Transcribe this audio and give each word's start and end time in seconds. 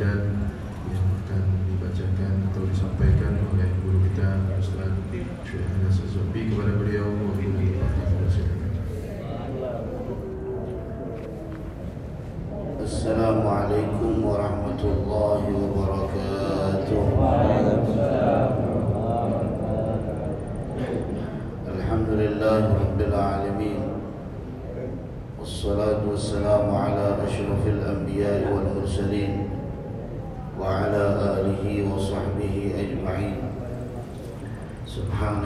done 0.00 0.29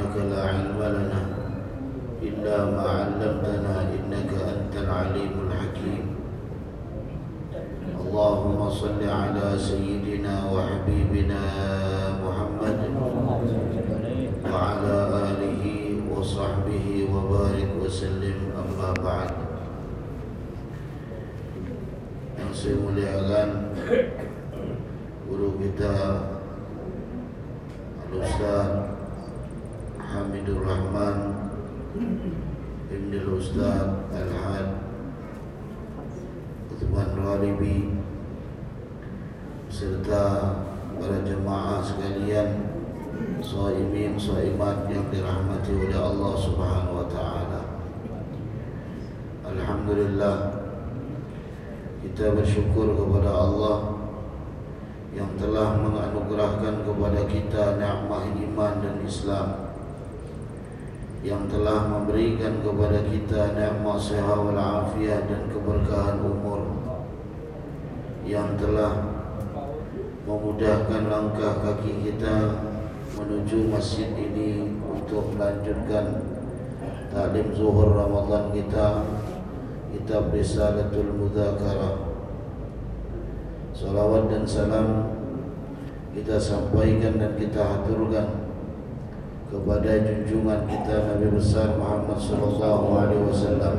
سبحانك 0.04 0.28
لا 0.36 0.40
علم 0.52 0.76
لنا 0.76 1.20
إلا 2.22 2.56
ما 2.76 2.84
علمتنا 2.84 3.74
إنك 3.96 4.30
أنت 4.36 4.74
العليم 4.84 5.32
الحكيم. 5.48 6.04
اللهم 8.04 8.58
صل 8.70 9.00
على 9.00 9.46
سيدنا 9.56 10.34
وحبيبنا 10.52 11.42
محمد 12.20 12.80
وعلى 14.44 14.96
آله 15.24 15.64
وصحبه 16.12 16.86
وبارك 17.08 17.70
وسلم. 17.80 18.38
أما 18.60 18.90
بعد 19.00 19.32
yang 22.34 22.52
saya 22.52 22.76
muliakan 22.76 23.48
guru 25.24 25.56
kita 25.64 25.94
Ibn 33.54 33.62
Al-Ustaz 33.62 34.10
Al-Had 34.10 34.66
Uthman 36.74 37.10
Ralibi 37.22 37.94
serta 39.70 40.58
para 40.98 41.22
jemaah 41.22 41.78
sekalian 41.78 42.74
Saimin, 43.38 44.18
saimat 44.18 44.90
yang 44.90 45.06
dirahmati 45.06 45.70
oleh 45.70 45.94
Allah 45.94 46.34
Subhanahu 46.34 46.98
wa 46.98 47.06
taala. 47.06 47.62
Alhamdulillah 49.46 50.66
kita 52.02 52.34
bersyukur 52.34 52.98
kepada 52.98 53.30
Allah 53.30 54.02
yang 55.14 55.30
telah 55.38 55.78
menganugerahkan 55.78 56.82
kepada 56.82 57.20
kita 57.30 57.78
nikmat 57.78 58.34
iman 58.34 58.74
dan 58.82 58.98
Islam 59.06 59.63
yang 61.24 61.48
telah 61.48 61.88
memberikan 61.88 62.60
kepada 62.60 63.00
kita 63.08 63.56
nikmat 63.56 63.96
sehat 63.96 64.36
wal 64.44 64.60
afiat 64.60 65.24
dan 65.24 65.48
keberkahan 65.48 66.20
umur. 66.20 66.68
Yang 68.28 68.60
telah 68.60 68.92
memudahkan 70.28 71.02
langkah 71.08 71.64
kaki 71.64 72.04
kita 72.04 72.60
menuju 73.16 73.72
masjid 73.72 74.12
ini 74.12 74.68
untuk 74.84 75.32
melanjutkan 75.32 76.28
taklim 77.08 77.56
zuhur 77.56 77.96
Ramadan 77.96 78.52
kita 78.52 79.08
kitab 79.96 80.28
Risalatul 80.28 81.08
Mudzakarah. 81.24 82.12
Salawat 83.72 84.28
dan 84.28 84.44
salam 84.44 84.88
kita 86.12 86.36
sampaikan 86.36 87.16
dan 87.16 87.32
kita 87.40 87.64
haturkan 87.64 88.43
kepada 89.54 90.02
junjungan 90.02 90.66
kita 90.66 91.14
Nabi 91.14 91.30
besar 91.30 91.78
Muhammad 91.78 92.18
sallallahu 92.18 92.86
alaihi 92.98 93.22
wasallam 93.22 93.76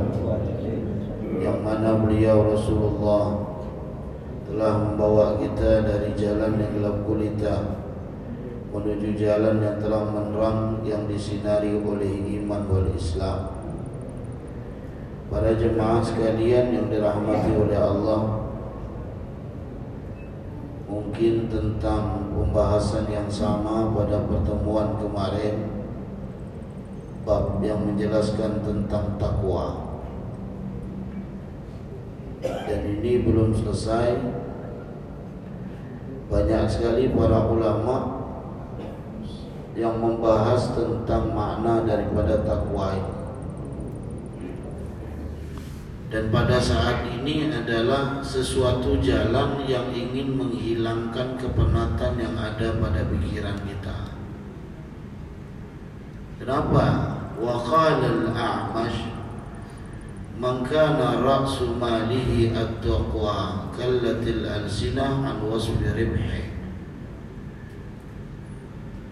yang 1.43 1.59
mana 1.59 1.99
beliau 1.99 2.47
Rasulullah 2.47 3.43
telah 4.47 4.73
membawa 4.79 5.35
kita 5.35 5.83
dari 5.83 6.15
jalan 6.15 6.55
yang 6.63 6.71
gelap 6.79 6.97
gulita 7.03 7.55
menuju 8.71 9.19
jalan 9.19 9.59
yang 9.59 9.75
terang 9.83 10.15
menerang 10.15 10.59
yang 10.87 11.03
disinari 11.11 11.75
oleh 11.75 12.23
iman 12.39 12.63
wal 12.71 12.87
Islam. 12.95 13.51
Para 15.31 15.55
jemaah 15.55 16.03
sekalian 16.03 16.75
yang 16.75 16.87
dirahmati 16.91 17.51
oleh 17.55 17.79
Allah, 17.79 18.44
mungkin 20.95 21.51
tentang 21.51 22.31
pembahasan 22.31 23.11
yang 23.11 23.27
sama 23.27 23.91
pada 23.91 24.23
pertemuan 24.23 24.95
kemarin 24.95 25.67
bab 27.27 27.59
yang 27.59 27.83
menjelaskan 27.83 28.63
tentang 28.63 29.19
takwa. 29.19 29.75
Dan 32.39 32.79
ini 32.95 33.27
belum 33.27 33.51
selesai. 33.59 34.23
Banyak 36.31 36.63
sekali 36.71 37.11
para 37.11 37.43
ulama 37.43 37.97
yang 39.75 39.99
membahas 39.99 40.71
tentang 40.79 41.35
makna 41.35 41.83
daripada 41.83 42.39
takwa 42.47 42.95
ini. 42.95 43.14
Dan 46.15 46.31
pada 46.31 46.55
saat 46.63 47.03
ini 47.11 47.51
adalah 47.51 48.23
sesuatu 48.23 49.03
jalan 49.03 49.59
yang 49.67 49.91
ingin 49.91 50.31
menghilangkan 50.39 51.35
kepenatan 51.35 52.15
yang 52.15 52.31
ada 52.39 52.71
pada 52.79 53.03
pikiran 53.03 53.59
kita. 53.67 54.15
Kenapa? 56.39 57.19
Wa 57.35 57.59
qala 57.67 58.31
al-a'mash 58.31 59.11
man 60.39 60.63
kana 60.63 61.19
ra'su 61.19 61.75
malihi 61.75 62.55
at-taqwa 62.55 63.67
kallatil 63.75 64.47
alsinah 64.47 65.19
an 65.19 65.43
wasfi 65.43 65.83
ribhi. 65.83 66.47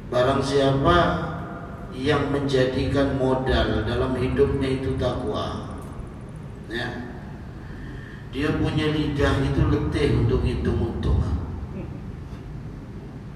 Barang 0.07 0.39
siapa 0.39 0.99
yang 1.91 2.31
menjadikan 2.31 3.19
modal 3.19 3.83
dalam 3.83 4.15
hidupnya 4.15 4.79
itu 4.79 4.95
takwa 4.95 5.72
ya. 6.73 6.89
Dia 8.33 8.49
punya 8.57 8.89
lidah 8.89 9.33
itu 9.45 9.61
letih 9.69 10.25
untuk 10.25 10.41
hitung 10.41 10.81
untung. 10.81 11.21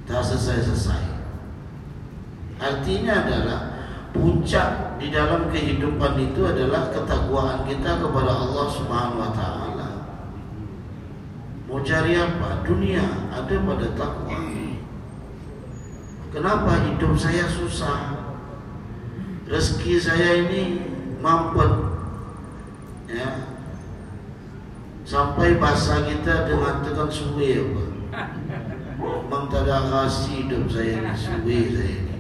Tak 0.09 0.23
selesai-selesai. 0.25 1.03
Artinya 2.57 3.13
adalah 3.21 3.59
puncak 4.09 4.97
di 4.97 5.13
dalam 5.13 5.53
kehidupan 5.53 6.17
itu 6.17 6.41
adalah 6.41 6.89
ketakwaan 6.89 7.69
kita 7.69 8.01
kepada 8.01 8.31
Allah 8.33 8.65
Subhanahu 8.73 9.21
wa 9.21 9.31
taala. 9.37 9.89
Mau 11.69 11.83
cari 11.85 12.17
apa? 12.17 12.65
Dunia 12.65 13.05
ada 13.29 13.55
pada 13.61 13.87
takwa. 13.93 14.39
Kenapa 16.33 16.71
hidup 16.89 17.13
saya 17.13 17.45
susah? 17.45 18.17
Rezeki 19.45 19.95
saya 20.01 20.29
ini 20.47 20.81
mampet 21.21 21.71
ya 23.07 23.29
sampai 25.07 25.55
bahasa 25.55 26.03
kita 26.03 26.51
dengan 26.51 27.07
suwe 27.07 27.63
apa 27.63 27.83
Bang 29.27 29.47
tak 29.47 29.67
ada 29.67 29.87
kasih 29.87 30.47
hidup 30.47 30.67
saya 30.67 30.99
ini 30.99 31.13
suwe 31.15 31.59
saya. 31.71 31.95
Ini 31.95 32.15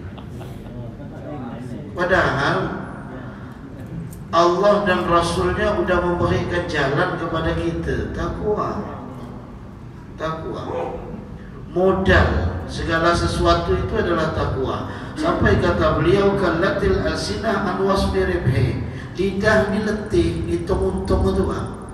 padahal 1.91 2.57
Allah 4.27 4.75
dan 4.83 5.07
Rasulnya 5.07 5.79
sudah 5.79 5.99
memberikan 6.03 6.67
jalan 6.67 7.15
kepada 7.15 7.55
kita. 7.55 8.11
Takwa. 8.11 8.99
Takwa. 10.19 10.63
Modal 11.71 12.29
segala 12.67 13.15
sesuatu 13.15 13.71
itu 13.71 13.93
adalah 13.95 14.35
takwa. 14.35 14.91
Sampai 15.15 15.63
kata 15.63 15.97
beliau 16.03 16.35
kalatil 16.35 16.99
alsinah 17.07 17.71
an 17.71 17.77
wasbi 17.87 18.19
ribhi 18.21 18.83
lidah 19.17 19.73
ni 19.73 19.81
letih, 19.81 20.45
hitung-untung 20.45 21.33
itu 21.33 21.43
bang. 21.47 21.86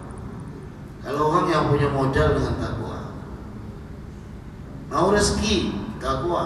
Kalau 1.04 1.36
orang 1.36 1.52
yang 1.52 1.68
punya 1.68 1.92
modal 1.92 2.40
dengan 2.40 2.56
takwa, 2.64 3.12
mau 4.88 5.12
rezeki 5.12 5.76
takwa, 6.00 6.44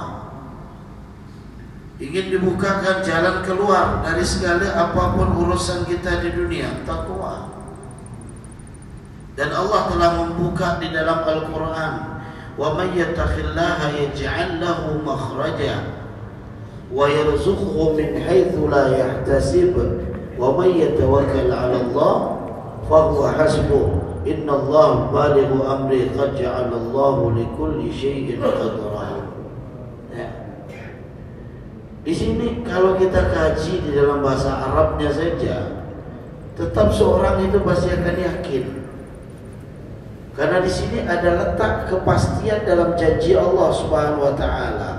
ingin 2.02 2.34
dibukakan 2.34 3.06
jalan 3.06 3.46
keluar 3.46 4.02
dari 4.02 4.26
segala 4.26 4.66
apa 4.90 5.14
pun 5.14 5.30
urusan 5.46 5.86
kita 5.86 6.26
di 6.26 6.34
dunia 6.34 6.74
takwa. 6.90 7.54
Dan 9.38 9.54
Allah 9.54 9.94
telah 9.94 10.12
membuka 10.26 10.82
di 10.82 10.90
dalam 10.90 11.22
Al-Quran, 11.22 11.94
wa 12.58 12.68
may 12.74 12.98
yattaqillaha 12.98 13.94
yaj'al 13.94 14.58
lahu 14.58 15.06
makhraja 15.06 16.02
wa 16.90 17.06
yarzuqhu 17.06 17.94
min 17.94 18.18
haitsu 18.26 18.66
la 18.66 18.90
yahtasib 18.90 19.78
wa 20.34 20.58
may 20.58 20.82
yatawakkal 20.82 21.54
'ala 21.54 21.78
Allah 21.78 22.16
fa 22.90 22.98
huwa 23.14 23.38
hasbuh. 23.38 24.07
Inna 24.28 24.60
Allah 24.60 25.08
balighu 25.08 25.64
amri 25.64 26.12
qad 26.12 26.36
ja'ala 26.36 26.76
Allah 26.76 27.18
li 27.32 27.46
kulli 27.56 27.88
syai'in 27.88 28.44
qadra. 28.44 29.32
Ya. 30.12 30.28
Di 32.04 32.12
sini 32.12 32.64
kalau 32.68 33.00
kita 33.00 33.32
kaji 33.32 33.88
di 33.88 33.90
dalam 33.96 34.20
bahasa 34.20 34.52
Arabnya 34.52 35.12
saja, 35.16 35.88
tetap 36.60 36.92
seorang 36.92 37.48
itu 37.48 37.64
pasti 37.64 37.88
akan 37.88 38.18
yakin. 38.20 38.66
Karena 40.38 40.62
di 40.62 40.70
sini 40.70 41.02
ada 41.02 41.30
letak 41.34 41.90
kepastian 41.90 42.62
dalam 42.68 42.94
janji 42.94 43.34
Allah 43.34 43.74
Subhanahu 43.74 44.22
wa 44.22 44.34
taala. 44.38 44.92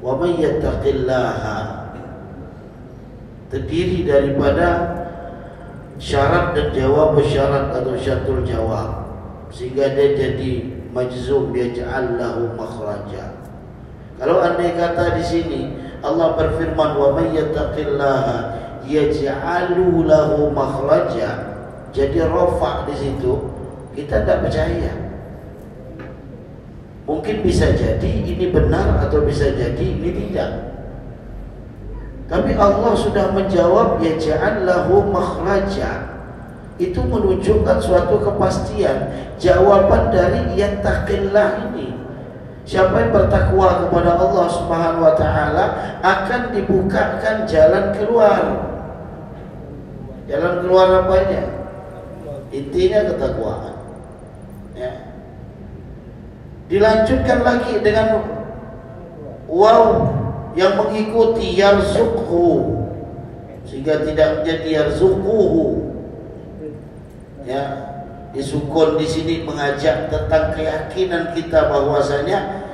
Wa 0.00 0.16
may 0.16 0.40
yattaqillaha 0.40 1.58
terdiri 3.52 4.08
daripada 4.08 4.95
syarat 5.96 6.52
dan 6.56 6.72
jawab 6.72 7.16
syarat 7.24 7.72
atau 7.72 7.92
syatul 7.96 8.44
jawab. 8.44 9.08
Sehingga 9.52 9.94
dia 9.96 10.16
jadi 10.16 10.52
majzum 10.92 11.52
dia 11.52 11.72
ja'allahu 11.72 12.56
makhraja. 12.56 13.36
Kalau 14.16 14.40
andai 14.40 14.72
kata 14.72 15.20
di 15.20 15.24
sini 15.24 15.60
Allah 16.00 16.36
berfirman 16.36 16.90
wa 16.96 17.08
may 17.16 17.36
yattaqillaha 17.36 18.36
yaj'alu 18.88 20.08
lahu 20.08 20.48
makhraja 20.56 21.56
jadi 21.92 22.28
rafa 22.28 22.88
di 22.88 22.94
situ 22.96 23.32
kita 23.96 24.24
tidak 24.24 24.48
percaya. 24.48 24.92
Mungkin 27.06 27.46
bisa 27.46 27.70
jadi 27.70 28.12
ini 28.26 28.50
benar 28.50 28.98
atau 29.06 29.22
bisa 29.22 29.54
jadi 29.54 29.84
ini 29.84 30.10
tidak 30.26 30.65
tapi 32.26 32.58
Allah 32.58 32.92
sudah 32.98 33.30
menjawab 33.30 34.02
ya 34.02 34.18
ja'allahu 34.18 35.14
makhraja. 35.14 36.18
Itu 36.76 37.06
menunjukkan 37.06 37.80
suatu 37.80 38.20
kepastian 38.20 39.30
jawaban 39.40 40.12
dari 40.12 40.58
yang 40.58 40.82
takillah 40.82 41.70
ini. 41.70 41.94
Siapa 42.66 42.98
yang 42.98 43.14
bertakwa 43.14 43.86
kepada 43.86 44.18
Allah 44.18 44.46
Subhanahu 44.50 45.06
wa 45.06 45.14
taala 45.14 45.64
akan 46.02 46.50
dibukakan 46.50 47.46
jalan 47.46 47.94
keluar. 47.94 48.42
Jalan 50.26 50.66
keluar 50.66 51.06
apanya? 51.06 51.42
Intinya 52.50 53.06
ketakwaan. 53.06 53.74
Ya. 54.74 54.92
Dilanjutkan 56.66 57.46
lagi 57.46 57.78
dengan 57.78 58.26
wow 59.46 60.25
yang 60.56 60.80
mengikuti 60.80 61.52
yarzuqhu 61.54 62.80
sehingga 63.68 64.02
tidak 64.08 64.40
menjadi 64.40 64.68
yarzuquhu. 64.82 65.84
Ya 67.46 67.62
disukun 68.32 68.98
di 68.98 69.06
sini 69.06 69.34
mengajak 69.46 70.10
tentang 70.10 70.56
keyakinan 70.56 71.36
kita 71.36 71.70
bahwasanya 71.70 72.66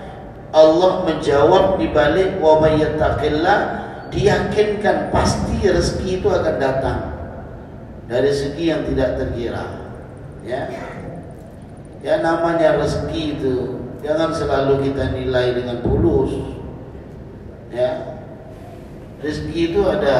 Allah 0.54 1.04
menjawab 1.04 1.76
di 1.76 1.92
balik 1.92 2.38
wa 2.40 2.62
may 2.62 2.80
diyakinkan 4.12 5.08
pasti 5.08 5.64
rezeki 5.64 6.20
itu 6.20 6.28
akan 6.28 6.56
datang 6.60 6.98
dari 8.06 8.28
segi 8.28 8.68
yang 8.70 8.84
tidak 8.86 9.16
terkira. 9.18 9.64
Ya 10.46 10.70
ya 12.02 12.20
namanya 12.22 12.78
rezeki 12.78 13.38
itu 13.38 13.54
jangan 14.04 14.30
selalu 14.34 14.90
kita 14.90 15.14
nilai 15.14 15.56
dengan 15.56 15.80
tulus 15.80 16.61
ya. 17.72 17.90
Rezeki 19.22 19.60
itu 19.72 19.80
ada 19.86 20.18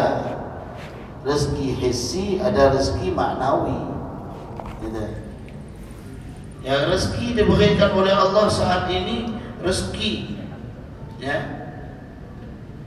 rezeki 1.23 1.69
hissi 1.79 2.27
ada 2.43 2.75
rezeki 2.75 3.15
maknawi. 3.15 3.79
Gitu. 4.83 4.99
ya 6.67 6.91
rezeki 6.91 7.39
diberikan 7.39 7.95
oleh 7.95 8.11
Allah 8.11 8.47
saat 8.51 8.91
ini 8.91 9.39
rezeki. 9.63 10.43
Ya. 11.23 11.39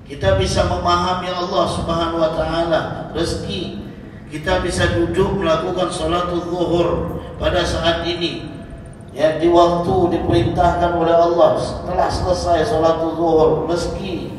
Kita 0.05 0.37
bisa 0.37 0.69
memahami 0.69 1.31
Allah 1.31 1.65
Subhanahu 1.71 2.19
wa 2.19 2.31
taala 2.35 2.81
rezeki. 3.15 3.83
Kita 4.29 4.59
bisa 4.59 4.91
duduk 4.91 5.39
melakukan 5.39 5.87
salatul 5.87 6.43
zuhur 6.43 6.87
pada 7.39 7.63
saat 7.63 8.03
ini. 8.03 8.51
Ya 9.15 9.39
di 9.39 9.47
waktu 9.47 10.11
diperintahkan 10.11 10.91
oleh 10.99 11.15
Allah 11.15 11.55
setelah 11.55 12.11
selesai 12.11 12.67
salatul 12.67 13.15
zuhur 13.15 13.49
rezeki 13.71 14.34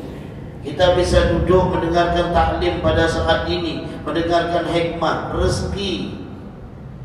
kita 0.67 0.99
bisa 0.99 1.31
duduk 1.31 1.71
mendengarkan 1.71 2.35
taklim 2.35 2.83
pada 2.83 3.07
saat 3.07 3.47
ini, 3.47 3.87
mendengarkan 4.03 4.67
hikmah, 4.67 5.31
rezeki. 5.31 6.19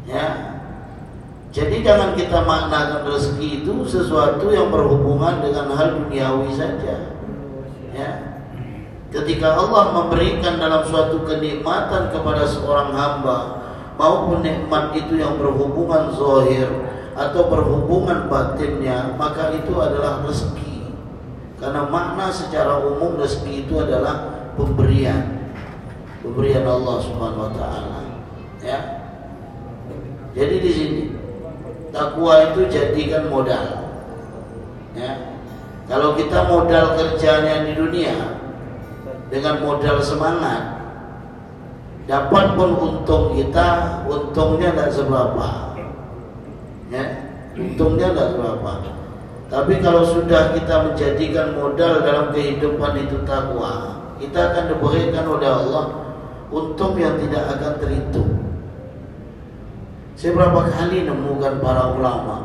Ya. 0.02 0.58
Jadi 1.54 1.86
jangan 1.86 2.18
kita 2.18 2.42
maknakan 2.42 3.06
rezeki 3.06 3.62
itu 3.62 3.86
sesuatu 3.86 4.50
yang 4.50 4.66
berhubungan 4.74 5.46
dengan 5.46 5.78
hal 5.78 5.94
duniawi 5.94 6.50
saja. 6.50 7.14
Ya. 7.94 8.10
Ketika 9.14 9.54
Allah 9.54 9.94
memberikan 9.94 10.58
dalam 10.58 10.82
suatu 10.82 11.22
kenikmatan 11.22 12.10
kepada 12.10 12.42
seorang 12.42 12.90
hamba 12.90 13.62
maupun 13.94 14.42
nikmat 14.42 14.90
itu 14.98 15.22
yang 15.22 15.38
berhubungan 15.38 16.10
zahir 16.10 16.66
atau 17.14 17.46
berhubungan 17.46 18.26
batinnya, 18.26 19.14
maka 19.14 19.54
itu 19.54 19.70
adalah 19.78 20.24
rezeki. 20.26 20.71
Karena 21.62 21.86
makna 21.86 22.26
secara 22.34 22.82
umum 22.82 23.14
rezeki 23.22 23.70
itu 23.70 23.78
adalah 23.78 24.50
pemberian. 24.58 25.46
Pemberian 26.18 26.66
Allah 26.66 26.98
Subhanahu 27.06 27.46
wa 27.46 27.52
taala. 27.54 28.00
Ya. 28.58 28.78
Jadi 30.34 30.56
di 30.58 30.70
sini 30.74 31.02
takwa 31.94 32.50
itu 32.50 32.66
jadikan 32.66 33.30
modal. 33.30 33.94
Ya. 34.98 35.38
Kalau 35.86 36.18
kita 36.18 36.50
modal 36.50 36.98
kerjanya 36.98 37.62
di 37.62 37.78
dunia 37.78 38.42
dengan 39.30 39.62
modal 39.62 40.02
semangat 40.02 40.82
dapat 42.10 42.58
pun 42.58 42.70
untung 42.74 43.38
kita 43.38 44.02
untungnya 44.10 44.74
tidak 44.74 44.90
seberapa 44.90 45.78
ya 46.90 47.04
untungnya 47.54 48.10
tidak 48.10 48.28
seberapa 48.34 48.70
tapi 49.52 49.84
kalau 49.84 50.00
sudah 50.00 50.56
kita 50.56 50.80
menjadikan 50.80 51.52
modal 51.52 52.00
dalam 52.00 52.32
kehidupan 52.32 53.04
itu 53.04 53.20
takwa, 53.28 54.00
kita 54.16 54.48
akan 54.48 54.64
diberikan 54.72 55.28
oleh 55.28 55.44
Allah 55.44 55.84
untung 56.48 56.96
yang 56.96 57.20
tidak 57.20 57.60
akan 57.60 57.76
terhitung. 57.76 58.32
Saya 60.16 60.32
berapa 60.40 60.72
kali 60.72 61.04
nemukan 61.04 61.60
para 61.60 61.92
ulama 61.92 62.36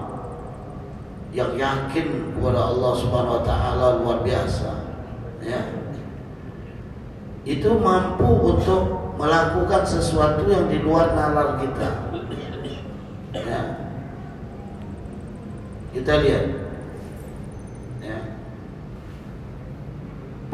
yang 1.31 1.55
yakin 1.55 2.35
kepada 2.35 2.75
Allah 2.75 2.91
Subhanahu 2.99 3.39
wa 3.39 3.43
taala 3.47 4.03
luar 4.03 4.19
biasa. 4.27 4.71
Ya. 5.39 5.63
Itu 7.47 7.79
mampu 7.79 8.27
untuk 8.51 9.15
melakukan 9.15 9.87
sesuatu 9.87 10.43
yang 10.51 10.67
di 10.67 10.83
luar 10.83 11.15
nalar 11.15 11.55
kita. 11.63 12.11
Ya. 13.31 13.61
Kita 15.95 16.13
lihat 16.19 16.66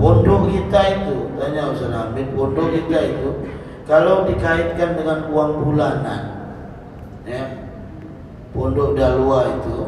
Pondok 0.04 0.52
kita 0.52 1.00
itu, 1.00 1.32
tanya 1.40 1.72
Ustaz 1.72 1.96
Hamid, 1.96 2.36
pondok 2.36 2.76
kita 2.76 3.00
itu 3.08 3.30
kalau 3.88 4.28
dikaitkan 4.28 5.00
dengan 5.00 5.32
uang 5.32 5.64
bulanan, 5.64 6.22
ya, 7.24 7.72
pondok 8.52 9.00
dalua 9.00 9.48
itu 9.48 9.80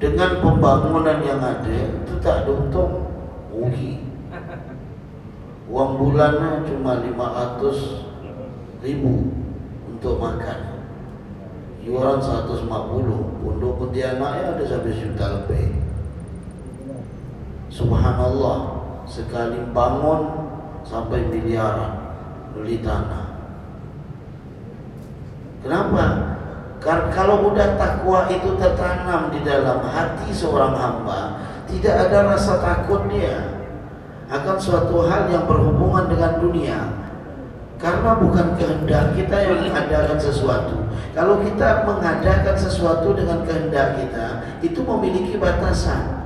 dengan 0.00 0.40
pembangunan 0.40 1.20
yang 1.20 1.44
ada 1.44 1.68
itu 1.68 2.14
tak 2.24 2.48
ada 2.48 2.56
untung 2.56 3.04
rugi. 3.52 4.00
Uang 5.68 6.00
bulannya 6.00 6.64
cuma 6.72 7.04
500 7.04 8.80
ribu 8.80 9.28
untuk 9.92 10.16
makan. 10.24 10.88
Iuran 11.84 12.16
150, 12.16 12.64
pondok 13.44 13.72
Pontianak 13.76 14.56
ada 14.56 14.64
sampai 14.64 14.96
juta 14.96 15.26
lebih. 15.36 15.84
Subhanallah 17.68 18.81
sekali 19.12 19.60
bangun 19.76 20.48
sampai 20.88 21.28
miliaran 21.28 22.16
beli 22.56 22.80
tanah. 22.80 23.28
Kenapa? 25.60 26.04
Karena 26.80 27.12
kalau 27.12 27.52
udah 27.52 27.76
takwa 27.76 28.26
itu 28.32 28.56
tertanam 28.56 29.28
di 29.28 29.44
dalam 29.44 29.84
hati 29.84 30.32
seorang 30.32 30.74
hamba, 30.74 31.44
tidak 31.68 32.08
ada 32.08 32.34
rasa 32.34 32.58
takut 32.58 33.06
dia 33.12 33.62
akan 34.32 34.56
suatu 34.56 35.04
hal 35.04 35.28
yang 35.28 35.44
berhubungan 35.44 36.08
dengan 36.08 36.40
dunia. 36.40 36.80
Karena 37.76 38.16
bukan 38.16 38.56
kehendak 38.56 39.12
kita 39.12 39.36
yang 39.42 39.58
mengadakan 39.68 40.16
sesuatu. 40.16 40.86
Kalau 41.12 41.42
kita 41.42 41.84
mengadakan 41.84 42.56
sesuatu 42.56 43.12
dengan 43.12 43.42
kehendak 43.44 43.98
kita, 43.98 44.26
itu 44.64 44.80
memiliki 44.86 45.34
batasan. 45.36 46.21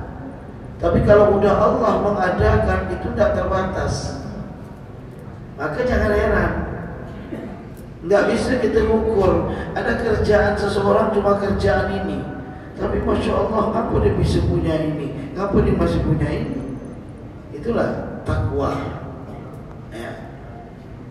Tapi 0.77 1.01
kalau 1.09 1.41
udah 1.41 1.53
Allah 1.57 1.93
mengadakan 2.05 2.93
itu 2.93 3.09
tidak 3.17 3.33
terbatas. 3.33 4.21
Maka 5.57 5.81
jangan 5.81 6.13
heran. 6.13 6.51
Nggak 8.05 8.23
bisa 8.29 8.61
kita 8.61 8.85
ukur 8.85 9.51
ada 9.73 9.97
kerjaan 9.97 10.53
seseorang 10.53 11.09
cuma 11.17 11.41
kerjaan 11.41 11.89
ini. 12.05 12.21
Tapi 12.77 13.01
masya 13.01 13.33
Allah, 13.33 13.73
apa 13.73 13.93
dia 14.05 14.13
bisa 14.13 14.37
punya 14.45 14.77
ini? 14.77 15.33
Apa 15.33 15.65
dia 15.65 15.73
masih 15.73 15.97
punya 16.05 16.29
ini? 16.29 16.77
Itulah 17.49 18.21
takwa. 18.21 19.01
Ya. 19.89 20.13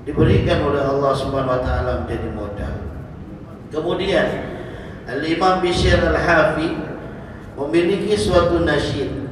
Diberikan 0.07 0.63
oleh 0.63 0.79
Allah 0.79 1.11
Subhanahu 1.11 1.59
Wa 1.59 1.63
Taala 1.67 1.93
menjadi 2.07 2.29
modal. 2.31 2.75
Kemudian 3.75 4.29
Al 5.11 5.27
Imam 5.27 5.59
Bishr 5.59 5.99
Al 5.99 6.15
Hafi 6.15 6.71
memiliki 7.59 8.15
suatu 8.15 8.63
nasyid 8.63 9.26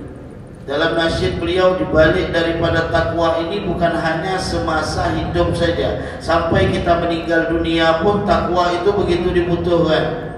dalam 0.64 0.96
nasyid 0.96 1.36
beliau 1.36 1.76
dibalik 1.76 2.32
daripada 2.32 2.88
takwa 2.88 3.36
ini 3.44 3.68
bukan 3.68 4.00
hanya 4.00 4.40
semasa 4.40 5.12
hidup 5.12 5.52
saja. 5.52 6.00
Sampai 6.24 6.72
kita 6.72 7.04
meninggal 7.04 7.52
dunia 7.52 8.00
pun 8.00 8.24
takwa 8.24 8.72
itu 8.72 8.88
begitu 8.96 9.28
dibutuhkan. 9.28 10.32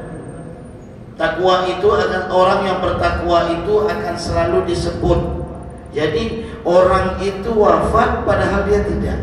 Takwa 1.15 1.71
itu 1.71 1.87
akan 1.87 2.29
orang 2.29 2.61
yang 2.67 2.79
bertakwa 2.83 3.55
itu 3.55 3.75
akan 3.87 4.15
selalu 4.19 4.59
disebut. 4.67 5.21
Jadi 5.95 6.45
orang 6.67 7.23
itu 7.23 7.51
wafat 7.55 8.27
padahal 8.27 8.67
dia 8.67 8.83
tidak. 8.83 9.19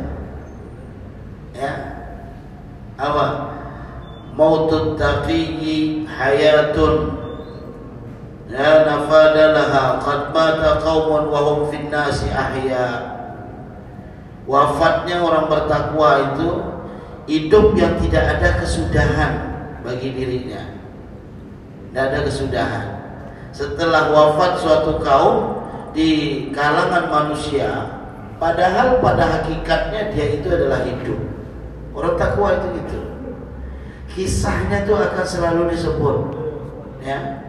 Ya. 1.53 1.71
Apa? 2.95 3.25
Mautut 4.33 4.95
taqiyyi 4.95 6.07
hayatun 6.07 7.22
la 8.53 8.85
nafada 8.85 9.49
laha 9.49 9.97
qad 9.97 10.29
mata 10.29 10.77
qaumun 10.77 11.33
wa 11.33 11.39
hum 11.41 11.59
fin 11.73 11.89
nasi 11.89 12.29
ahya. 12.29 13.17
Wafatnya 14.45 15.25
orang 15.25 15.49
bertakwa 15.49 16.09
itu 16.35 16.49
hidup 17.25 17.73
yang 17.73 17.97
tidak 17.97 18.37
ada 18.37 18.49
kesudahan 18.61 19.33
bagi 19.81 20.13
dirinya. 20.13 20.77
Tidak 21.89 22.03
ada 22.13 22.19
kesudahan. 22.29 22.87
Setelah 23.49 24.13
wafat 24.13 24.61
suatu 24.61 25.01
kaum 25.01 25.65
di 25.97 26.49
kalangan 26.53 27.09
manusia 27.09 28.01
padahal 28.37 29.01
pada 29.01 29.39
hakikatnya 29.39 30.13
dia 30.13 30.25
itu 30.37 30.47
adalah 30.53 30.85
hidup. 30.85 31.17
Orang 31.93 32.17
takwa 32.21 32.53
itu 32.53 32.67
gitu. 32.81 32.99
Kisahnya 34.13 34.85
itu 34.85 34.93
akan 34.93 35.25
selalu 35.25 35.73
disebut 35.73 36.17
ya 37.01 37.42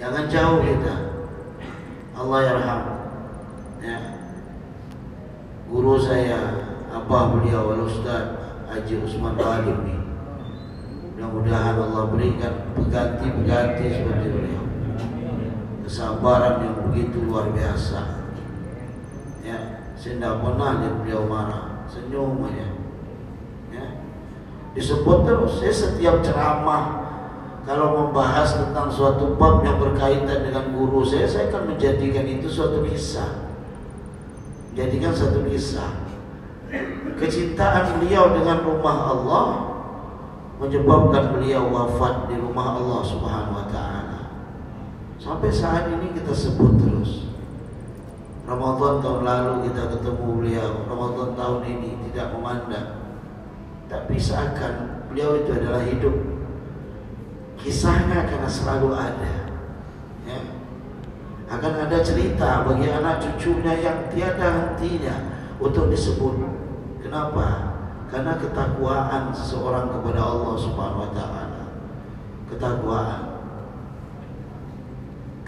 Jangan 0.00 0.24
jauh 0.32 0.64
kita. 0.64 0.94
Allah 2.16 2.38
yarham. 2.40 2.82
Ya. 3.84 3.98
Guru 5.68 6.00
saya 6.00 6.40
apa 6.88 7.36
beliau 7.36 7.76
Al 7.76 7.84
Ustaz 7.84 8.24
Haji 8.72 9.04
Usman 9.04 9.36
Ghalib 9.36 9.76
ni. 9.84 10.00
Mudah-mudahan 11.12 11.76
Allah 11.76 12.08
berikan 12.08 12.72
pengganti-pengganti 12.72 13.92
seperti 13.92 14.26
beliau. 14.32 14.64
Kesabaran 15.84 16.64
yang 16.64 16.76
begitu 16.88 17.20
luar 17.28 17.52
biasa. 17.52 18.24
Ya, 19.44 19.84
saya 20.00 20.16
tidak 20.16 20.40
pernah 20.40 20.80
lihat 20.80 20.94
beliau 21.04 21.28
marah, 21.28 21.84
senyum 21.92 22.40
aja. 22.48 22.72
Ya. 23.68 23.86
Disebut 24.72 25.28
terus, 25.28 25.60
saya 25.60 25.74
setiap 25.76 26.24
ceramah 26.24 26.99
kalau 27.70 27.94
membahas 27.94 28.58
tentang 28.58 28.90
suatu 28.90 29.38
bab 29.38 29.62
yang 29.62 29.78
berkaitan 29.78 30.42
dengan 30.42 30.74
guru 30.74 31.06
saya, 31.06 31.22
saya 31.30 31.54
akan 31.54 31.70
menjadikan 31.70 32.26
itu 32.26 32.50
suatu 32.50 32.82
kisah. 32.82 33.46
Jadikan 34.74 35.14
satu 35.14 35.46
kisah. 35.46 36.02
Kecintaan 37.14 38.02
beliau 38.02 38.34
dengan 38.34 38.66
rumah 38.66 39.14
Allah 39.14 39.46
menyebabkan 40.58 41.30
beliau 41.30 41.70
wafat 41.70 42.26
di 42.26 42.42
rumah 42.42 42.74
Allah 42.74 43.06
Subhanahu 43.06 43.62
wa 43.62 43.66
taala. 43.70 44.34
Sampai 45.22 45.54
saat 45.54 45.94
ini 45.94 46.10
kita 46.10 46.34
sebut 46.34 46.74
terus. 46.74 47.30
Ramadan 48.50 48.98
tahun 48.98 49.22
lalu 49.22 49.70
kita 49.70 49.94
ketemu 49.94 50.26
beliau, 50.42 50.70
Ramadan 50.90 51.38
tahun 51.38 51.60
ini 51.70 51.90
tidak 52.10 52.34
memandang. 52.34 52.98
Tapi 53.86 54.18
seakan 54.18 55.06
beliau 55.06 55.38
itu 55.38 55.54
adalah 55.54 55.86
hidup 55.86 56.29
kisahnya 57.60 58.24
akan 58.24 58.48
selalu 58.48 58.96
ada 58.96 59.52
ya. 60.24 60.40
akan 61.50 61.72
ada 61.88 61.98
cerita 62.00 62.64
bagi 62.64 62.88
anak 62.88 63.20
cucunya 63.20 63.74
yang 63.82 64.08
tiada 64.08 64.48
hentinya 64.48 65.16
untuk 65.60 65.92
disebut. 65.92 66.40
Kenapa? 67.04 67.76
Karena 68.08 68.38
ketakwaan 68.38 69.30
seseorang 69.30 69.92
kepada 69.92 70.20
Allah 70.24 70.54
Subhanahu 70.56 71.04
wa 71.06 71.12
taala. 71.14 71.64
Ketakwaan. 72.50 73.22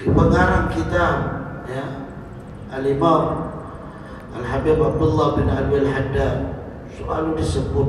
Pengarang 0.03 0.67
kita 0.75 1.07
ya. 1.71 1.87
Al-Imam 2.73 3.53
Al-Habib 4.33 4.81
Abdullah 4.81 5.37
bin 5.37 5.47
Al 5.53 5.69
Haddad 5.69 6.37
selalu 6.97 7.37
disebut 7.37 7.89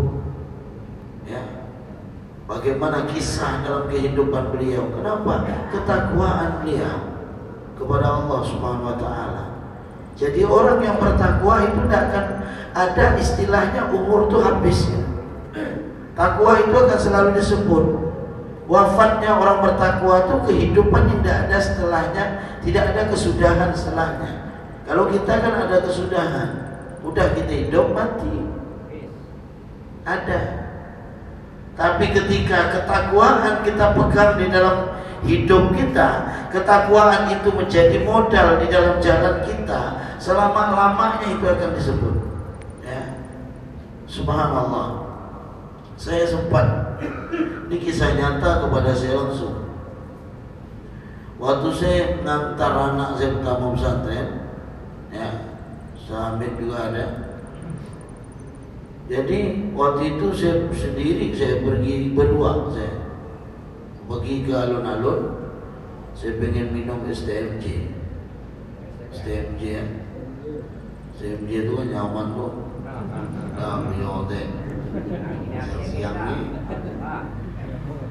Bagaimana 2.43 3.07
kisah 3.07 3.63
dalam 3.63 3.87
kehidupan 3.87 4.51
beliau? 4.51 4.83
Kenapa? 4.91 5.47
Ketakwaan 5.71 6.59
beliau 6.59 6.99
kepada 7.79 8.07
Allah 8.19 8.39
Subhanahu 8.43 8.91
wa 8.91 8.97
taala. 8.99 9.43
Jadi 10.19 10.43
orang 10.43 10.83
yang 10.83 10.99
bertakwa 10.99 11.63
itu 11.63 11.79
tidak 11.87 12.03
akan 12.11 12.25
ada 12.75 13.05
istilahnya 13.17 13.81
umur 13.89 14.27
itu 14.27 14.37
habisnya. 14.43 15.03
Takwa 16.13 16.61
itu 16.61 16.75
akan 16.77 16.99
selalu 16.99 17.29
disebut. 17.39 17.85
Wafatnya 18.69 19.39
orang 19.39 19.59
bertakwa 19.65 20.23
itu 20.23 20.35
kehidupan 20.47 21.03
yang 21.09 21.19
tidak 21.23 21.37
ada 21.47 21.57
setelahnya, 21.59 22.25
tidak 22.63 22.83
ada 22.93 23.01
kesudahan 23.11 23.69
setelahnya. 23.73 24.31
Kalau 24.83 25.07
kita 25.09 25.33
kan 25.39 25.53
ada 25.67 25.77
kesudahan, 25.83 26.49
udah 27.07 27.27
kita 27.33 27.53
hidup 27.67 27.91
mati. 27.95 28.35
Ada 30.03 30.39
tapi 31.73 32.13
ketika 32.13 32.69
ketakwaan 32.69 33.65
kita 33.65 33.97
pegang 33.97 34.37
di 34.37 34.47
dalam 34.53 34.77
hidup 35.25 35.73
kita, 35.73 36.09
ketakwaan 36.53 37.33
itu 37.33 37.49
menjadi 37.49 37.97
modal 38.05 38.61
di 38.61 38.67
dalam 38.69 39.01
jalan 39.01 39.41
kita, 39.41 39.81
selama-lamanya 40.21 41.25
itu 41.33 41.41
akan 41.41 41.71
disebut. 41.73 42.15
Ya. 42.85 43.17
Subhanallah. 44.05 45.01
Saya 45.97 46.27
sempat 46.27 46.99
ini 47.69 47.77
kisah 47.79 48.13
nyata 48.13 48.67
kepada 48.67 48.91
saya 48.93 49.17
langsung. 49.23 49.65
Waktu 51.41 51.69
saya 51.73 52.01
ngantar 52.21 52.71
anak 52.93 53.17
saya 53.17 53.35
pertama 53.35 53.73
pesantren, 53.73 54.27
ya, 55.09 55.53
Sambil 56.03 56.51
juga 56.59 56.91
ada. 56.91 57.22
Jadi 59.03 59.67
waktu 59.75 60.15
itu 60.15 60.27
saya 60.31 60.63
sendiri 60.71 61.35
saya 61.35 61.59
pergi 61.59 62.15
berdua 62.15 62.71
saya. 62.71 63.03
Pergi 64.07 64.47
ke 64.47 64.51
alun-alun 64.55 65.43
saya 66.15 66.39
pengen 66.39 66.71
minum 66.71 67.03
STMJ 67.09 67.91
STMJ 69.11 69.61
ya. 69.63 69.83
STMJ 71.19 71.51
itu 71.67 71.71
kan 71.75 71.87
nyaman 71.91 72.27
tuh 72.31 72.51
dalam 73.59 73.91
yote. 73.99 74.41
Siang 75.83 76.17
ini 76.31 76.37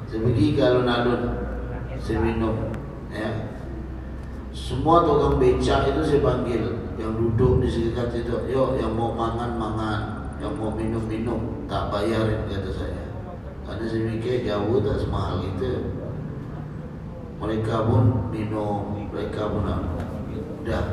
saya 0.05 0.19
pergi 0.21 0.45
ke 0.53 0.61
alun-alun 0.61 1.21
saya 1.97 2.17
minum 2.21 2.69
ya. 3.09 3.49
Semua 4.53 5.01
tukang 5.01 5.41
becak 5.41 5.89
itu 5.89 6.01
saya 6.05 6.21
panggil 6.21 6.63
yang 7.01 7.17
duduk 7.17 7.65
di 7.65 7.67
sekitar 7.73 8.13
situ. 8.13 8.45
Yuk 8.45 8.77
yang 8.77 8.93
mau 8.93 9.17
mangan 9.17 9.57
mangan 9.57 10.22
yang 10.41 10.53
mau 10.57 10.73
minum-minum 10.73 11.67
tak 11.69 11.91
bayarin 11.93 12.47
kata 12.49 12.71
saya. 12.73 13.05
Karena 13.63 13.85
saya 13.87 14.03
mikir 14.07 14.43
jauh 14.43 14.79
tak 14.83 14.97
semahal 15.01 15.39
itu 15.45 15.93
mereka 17.39 17.83
pun 17.83 18.31
minum 18.31 18.95
mereka 19.11 19.51
pun 19.51 19.67
udah 20.63 20.85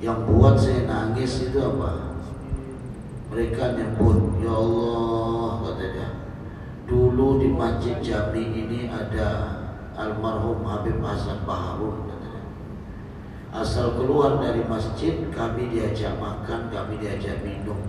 yang 0.00 0.24
buat 0.24 0.56
saya 0.56 0.88
nangis 0.88 1.48
itu 1.48 1.58
apa? 1.60 2.18
Mereka 3.28 3.76
nyebut 3.76 4.40
ya 4.40 4.52
Allah 4.56 5.50
katanya 5.68 6.08
dulu 6.88 7.44
di 7.44 7.52
masjid 7.52 8.00
Jami 8.00 8.44
ini 8.56 8.80
ada 8.88 9.60
almarhum 9.92 10.64
Habib 10.64 11.04
Hasan 11.04 11.44
Baharun 11.44 12.08
asal 13.52 13.96
keluar 13.96 14.38
dari 14.38 14.60
masjid 14.68 15.24
kami 15.32 15.72
diajak 15.72 16.20
makan 16.20 16.68
kami 16.68 17.00
diajak 17.00 17.40
minum 17.40 17.80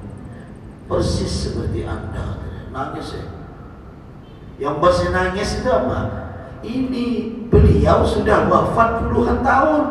persis 0.90 1.30
seperti 1.30 1.86
anda. 1.86 2.42
Nangis 2.74 3.14
ya 3.14 3.40
yang 4.60 4.84
pasti 4.84 5.08
nangis 5.10 5.64
itu 5.64 5.70
apa? 5.72 6.00
Ini 6.60 7.08
beliau 7.48 8.04
sudah 8.04 8.52
wafat 8.52 9.08
puluhan 9.08 9.40
tahun. 9.40 9.84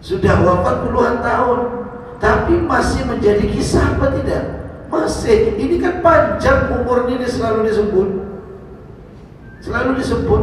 Sudah 0.00 0.40
wafat 0.40 0.88
puluhan 0.88 1.20
tahun. 1.20 1.58
Tapi 2.16 2.64
masih 2.64 3.04
menjadi 3.04 3.44
kisah 3.44 4.00
apa 4.00 4.16
tidak? 4.16 4.44
Masih, 4.88 5.56
ini 5.60 5.76
kan 5.80 6.00
panjang 6.00 6.72
umur 6.80 7.04
ini 7.12 7.28
selalu 7.28 7.68
disebut. 7.68 8.08
Selalu 9.60 10.00
disebut. 10.00 10.42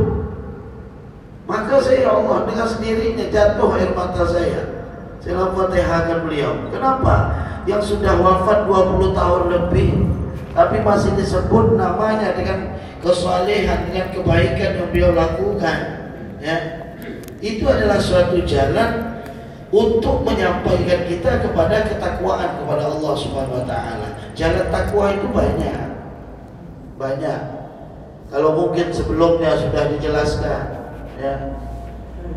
Maka 1.50 1.82
saya 1.82 2.06
ya 2.06 2.10
Allah 2.14 2.46
dengan 2.46 2.68
sendirinya 2.70 3.26
jatuh 3.26 3.74
air 3.74 3.90
mata 3.98 4.22
saya. 4.22 4.69
Saya 5.30 5.54
fatihahkan 5.54 6.26
beliau. 6.26 6.58
Kenapa? 6.74 7.38
Yang 7.70 7.94
sudah 7.94 8.18
wafat 8.18 8.66
20 8.66 9.14
tahun 9.14 9.44
lebih 9.54 9.92
tapi 10.58 10.82
masih 10.82 11.14
disebut 11.14 11.78
namanya 11.78 12.34
dengan 12.34 12.74
kesalehan 13.06 13.94
dengan 13.94 14.10
kebaikan 14.10 14.82
yang 14.82 14.90
beliau 14.90 15.12
lakukan 15.14 15.78
ya 16.42 16.58
itu 17.40 17.64
adalah 17.64 18.02
suatu 18.02 18.42
jalan 18.44 19.22
untuk 19.70 20.26
menyampaikan 20.26 21.06
kita 21.06 21.46
kepada 21.46 21.86
ketakwaan 21.86 22.58
kepada 22.58 22.84
Allah 22.90 23.14
Subhanahu 23.14 23.62
wa 23.62 23.66
taala. 23.70 24.08
Jalan 24.34 24.66
takwa 24.74 25.14
itu 25.14 25.28
banyak. 25.30 25.82
Banyak. 26.98 27.42
Kalau 28.34 28.58
mungkin 28.58 28.90
sebelumnya 28.90 29.56
sudah 29.62 29.94
dijelaskan 29.94 30.62
ya. 31.22 31.34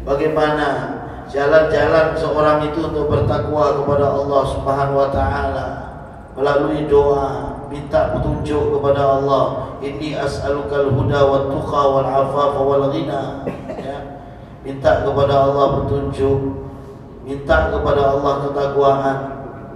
Bagaimana 0.04 0.68
jalan-jalan 1.30 2.16
seorang 2.18 2.58
itu 2.70 2.80
untuk 2.82 3.06
bertakwa 3.06 3.78
kepada 3.82 4.06
Allah 4.10 4.42
Subhanahu 4.50 4.98
wa 4.98 5.08
taala 5.12 5.66
melalui 6.32 6.88
doa, 6.88 7.60
minta 7.68 8.16
petunjuk 8.16 8.78
kepada 8.78 9.20
Allah. 9.20 9.76
Ini 9.82 10.16
as'alukal 10.16 10.94
huda 10.94 11.20
wa 11.26 11.38
tuqa 11.50 11.82
wal 11.90 12.08
afafa 12.08 12.60
wal 12.62 12.86
ghina. 12.94 13.44
Ya. 13.82 13.98
Minta 14.62 15.02
kepada 15.02 15.50
Allah 15.50 15.82
petunjuk, 15.82 16.38
minta 17.26 17.66
kepada 17.74 18.02
Allah 18.14 18.32
ketakwaan 18.46 19.18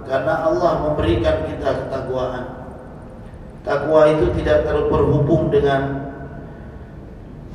karena 0.07 0.33
Allah 0.47 0.71
memberikan 0.87 1.43
kita 1.43 1.69
ketakwaan. 1.85 2.45
Takwa 3.67 4.07
itu 4.07 4.31
tidak 4.39 4.63
terhubung 4.63 5.51
dengan 5.51 6.07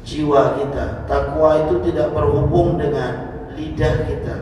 jiwa 0.04 0.60
kita. 0.60 1.08
Takwa 1.08 1.64
itu 1.64 1.80
tidak 1.88 2.12
berhubung 2.12 2.76
dengan 2.76 3.31
lidah 3.56 3.94
kita. 4.08 4.36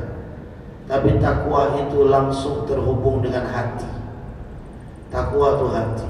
Tapi 0.91 1.23
takwa 1.23 1.79
itu 1.79 2.11
langsung 2.11 2.67
terhubung 2.67 3.23
dengan 3.23 3.47
hati. 3.47 3.87
Takwa 5.11 5.59
itu 5.59 5.67
hati. 5.71 6.09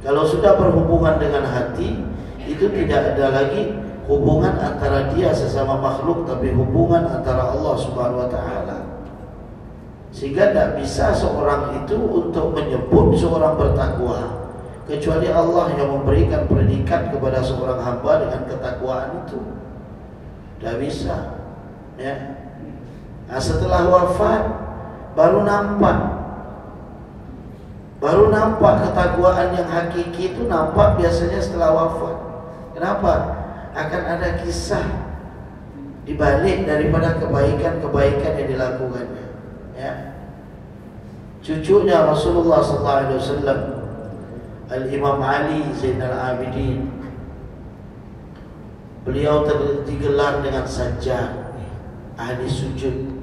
Kalau 0.00 0.22
sudah 0.24 0.54
berhubungan 0.56 1.18
dengan 1.18 1.44
hati, 1.44 1.98
itu 2.46 2.70
tidak 2.70 3.14
ada 3.14 3.26
lagi 3.34 3.74
hubungan 4.06 4.56
antara 4.58 5.10
dia 5.14 5.30
sesama 5.30 5.78
makhluk 5.78 6.26
tapi 6.26 6.50
hubungan 6.50 7.06
antara 7.06 7.54
Allah 7.54 7.74
Subhanahu 7.78 8.26
wa 8.26 8.30
taala. 8.30 8.78
Sehingga 10.10 10.50
tidak 10.50 10.82
bisa 10.82 11.14
seorang 11.14 11.82
itu 11.82 11.94
untuk 11.94 12.50
menyebut 12.54 13.14
seorang 13.14 13.54
bertakwa 13.54 14.50
kecuali 14.90 15.30
Allah 15.30 15.70
yang 15.78 16.02
memberikan 16.02 16.50
predikat 16.50 17.14
kepada 17.14 17.38
seorang 17.38 17.78
hamba 17.78 18.26
dengan 18.26 18.42
ketakwaan 18.50 19.22
itu. 19.26 19.38
Tidak 20.58 20.76
bisa. 20.82 21.39
Ya. 22.00 22.16
Nah, 23.28 23.36
setelah 23.36 23.84
wafat 23.92 24.42
baru 25.12 25.44
nampak 25.44 26.20
Baru 28.00 28.32
nampak 28.32 28.80
ketakwaan 28.80 29.52
yang 29.52 29.68
hakiki 29.68 30.32
itu 30.32 30.48
nampak 30.48 30.96
biasanya 30.96 31.36
setelah 31.36 31.76
wafat. 31.76 32.16
Kenapa? 32.72 33.14
Akan 33.76 34.02
ada 34.08 34.40
kisah 34.40 34.88
dibalik 36.08 36.64
daripada 36.64 37.20
kebaikan-kebaikan 37.20 38.32
yang 38.40 38.48
dilakukannya. 38.56 39.24
Ya. 39.76 39.92
Cucunya 41.44 42.08
Rasulullah 42.08 42.64
sallallahu 42.64 43.00
alaihi 43.04 43.16
wasallam 43.20 43.60
Al-Imam 44.68 45.18
Ali 45.24 45.72
Zainal 45.72 46.12
Abidin 46.12 47.00
Beliau 49.08 49.48
digelar 49.88 50.44
dengan 50.44 50.68
sajjah 50.68 51.39
ahli 52.20 52.44
sujud 52.44 53.16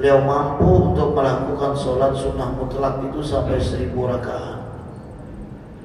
Beliau 0.00 0.24
mampu 0.24 0.64
untuk 0.64 1.12
melakukan 1.12 1.76
sholat 1.76 2.16
sunnah 2.16 2.56
mutlak 2.56 3.04
itu 3.04 3.20
sampai 3.20 3.60
seribu 3.60 4.08
rakaat. 4.08 4.64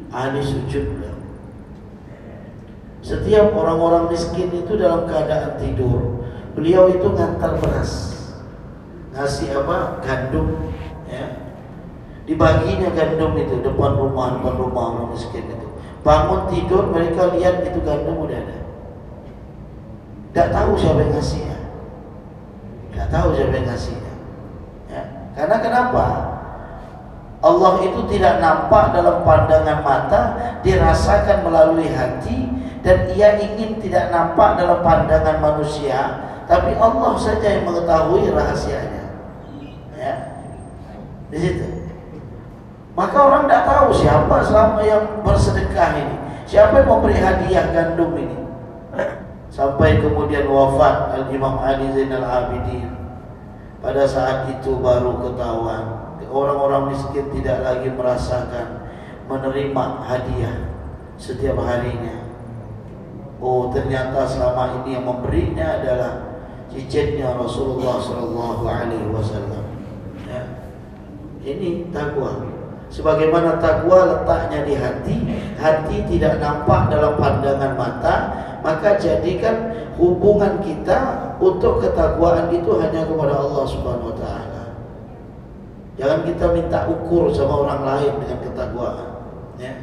Ahli 0.08 0.40
sujud 0.40 0.88
beliau. 0.88 1.20
Setiap 3.04 3.52
orang-orang 3.52 4.08
miskin 4.08 4.56
itu 4.56 4.80
dalam 4.80 5.04
keadaan 5.04 5.60
tidur, 5.60 6.24
beliau 6.56 6.88
itu 6.88 7.12
ngantar 7.12 7.60
beras, 7.60 8.16
ngasih 9.12 9.52
apa? 9.52 10.00
Gandum, 10.00 10.72
ya. 11.12 11.36
Dibaginya 12.24 12.96
gandum 12.96 13.36
itu 13.36 13.60
depan 13.60 14.00
rumah, 14.00 14.40
depan 14.40 14.56
rumah 14.56 14.84
orang 14.96 15.08
miskin 15.12 15.44
itu. 15.44 15.68
Bangun 16.08 16.56
tidur 16.56 16.88
mereka 16.88 17.36
lihat 17.36 17.68
itu 17.68 17.84
gandum 17.84 18.24
udah 18.24 18.40
ada. 18.40 18.58
Tidak 20.32 20.48
tahu 20.56 20.72
siapa 20.80 21.04
yang 21.04 21.12
ngasihnya. 21.20 21.55
Tidak 22.96 23.12
tahu 23.12 23.36
siapa 23.36 23.52
yang 23.60 23.68
ngasih. 23.68 23.98
Karena 25.36 25.60
kenapa? 25.60 26.06
Allah 27.44 27.74
itu 27.84 28.08
tidak 28.08 28.40
nampak 28.40 28.96
dalam 28.96 29.22
pandangan 29.28 29.84
mata, 29.84 30.22
dirasakan 30.64 31.44
melalui 31.44 31.92
hati 31.92 32.48
dan 32.82 33.12
ia 33.12 33.36
ingin 33.36 33.84
tidak 33.84 34.16
nampak 34.16 34.56
dalam 34.56 34.80
pandangan 34.80 35.44
manusia, 35.44 36.24
tapi 36.48 36.72
Allah 36.80 37.20
saja 37.20 37.44
yang 37.44 37.68
mengetahui 37.68 38.32
rahasianya. 38.32 39.04
Ya. 40.00 40.14
Di 41.30 41.38
situ. 41.38 41.68
Maka 42.96 43.18
orang 43.20 43.44
tidak 43.46 43.64
tahu 43.68 43.88
siapa 43.92 44.36
selama 44.48 44.80
yang 44.88 45.04
bersedekah 45.20 46.00
ini, 46.00 46.16
siapa 46.48 46.80
yang 46.80 46.88
memberi 46.88 47.20
hadiah 47.20 47.66
gandum 47.76 48.16
ini. 48.16 48.40
Sampai 49.56 50.04
kemudian 50.04 50.52
wafat 50.52 51.16
Al 51.16 51.26
Imam 51.32 51.56
Ali 51.64 51.88
Zainal 51.96 52.28
Abidin 52.28 52.92
pada 53.80 54.04
saat 54.04 54.52
itu 54.52 54.84
baru 54.84 55.16
ketahuan 55.24 55.96
orang-orang 56.28 56.92
miskin 56.92 57.32
tidak 57.32 57.64
lagi 57.64 57.88
merasakan 57.96 58.92
menerima 59.32 59.84
hadiah 60.04 60.58
setiap 61.16 61.56
harinya. 61.64 62.28
Oh 63.40 63.72
ternyata 63.72 64.28
selama 64.28 64.84
ini 64.84 65.00
yang 65.00 65.08
memberinya 65.08 65.80
adalah 65.80 66.14
cicitnya 66.68 67.40
Rasulullah 67.40 68.04
Sallallahu 68.04 68.64
Alaihi 68.68 69.08
Wasallam. 69.08 69.64
Ya. 70.28 70.44
Ini 71.46 71.94
takwa. 71.96 72.55
Sebagaimana 72.96 73.60
takwa 73.60 74.08
letaknya 74.08 74.64
di 74.64 74.74
hati, 74.80 75.16
hati 75.60 75.98
tidak 76.08 76.40
nampak 76.40 76.88
dalam 76.88 77.20
pandangan 77.20 77.76
mata, 77.76 78.16
maka 78.64 78.96
jadikan 78.96 79.76
hubungan 80.00 80.64
kita 80.64 81.36
untuk 81.44 81.84
ketakwaan 81.84 82.48
itu 82.56 82.72
hanya 82.80 83.04
kepada 83.04 83.36
Allah 83.36 83.68
Subhanahu 83.68 84.16
wa 84.16 84.18
taala. 84.18 84.64
Jangan 86.00 86.24
kita 86.24 86.46
minta 86.56 86.88
ukur 86.88 87.36
sama 87.36 87.68
orang 87.68 87.82
lain 87.84 88.14
dengan 88.24 88.40
ketakwaan, 88.48 89.08
ya. 89.60 89.76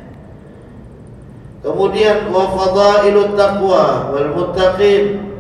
Kemudian 1.61 2.33
wa 2.33 2.48
fadailut 2.48 3.37
taqwa 3.37 4.09
wal 4.09 4.31
muttaqin 4.40 5.37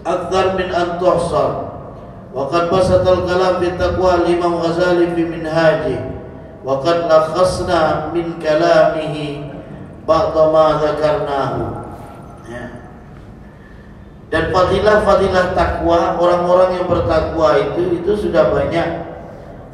akthar 0.00 0.56
min 0.56 0.72
an 0.72 0.96
tuhsar. 0.96 1.76
Wa 2.32 2.48
qad 2.48 2.72
basatal 2.72 3.28
kalam 3.28 3.60
fi 3.60 3.68
taqwa 3.76 4.24
Imam 4.24 4.64
Ghazali 4.64 5.12
fi 5.12 5.22
minhaji 5.28 6.11
qad 6.62 6.98
lakhasna 7.10 8.10
min 8.14 8.38
kalamihi 8.38 9.50
ba'd 10.06 10.34
ma 10.34 10.66
dzakarnahu. 10.78 11.82
Dan 14.32 14.48
fadilah-fadilah 14.48 15.52
takwa 15.52 16.16
orang-orang 16.16 16.80
yang 16.80 16.86
bertakwa 16.88 17.52
itu 17.52 18.00
itu 18.00 18.16
sudah 18.16 18.48
banyak, 18.48 19.04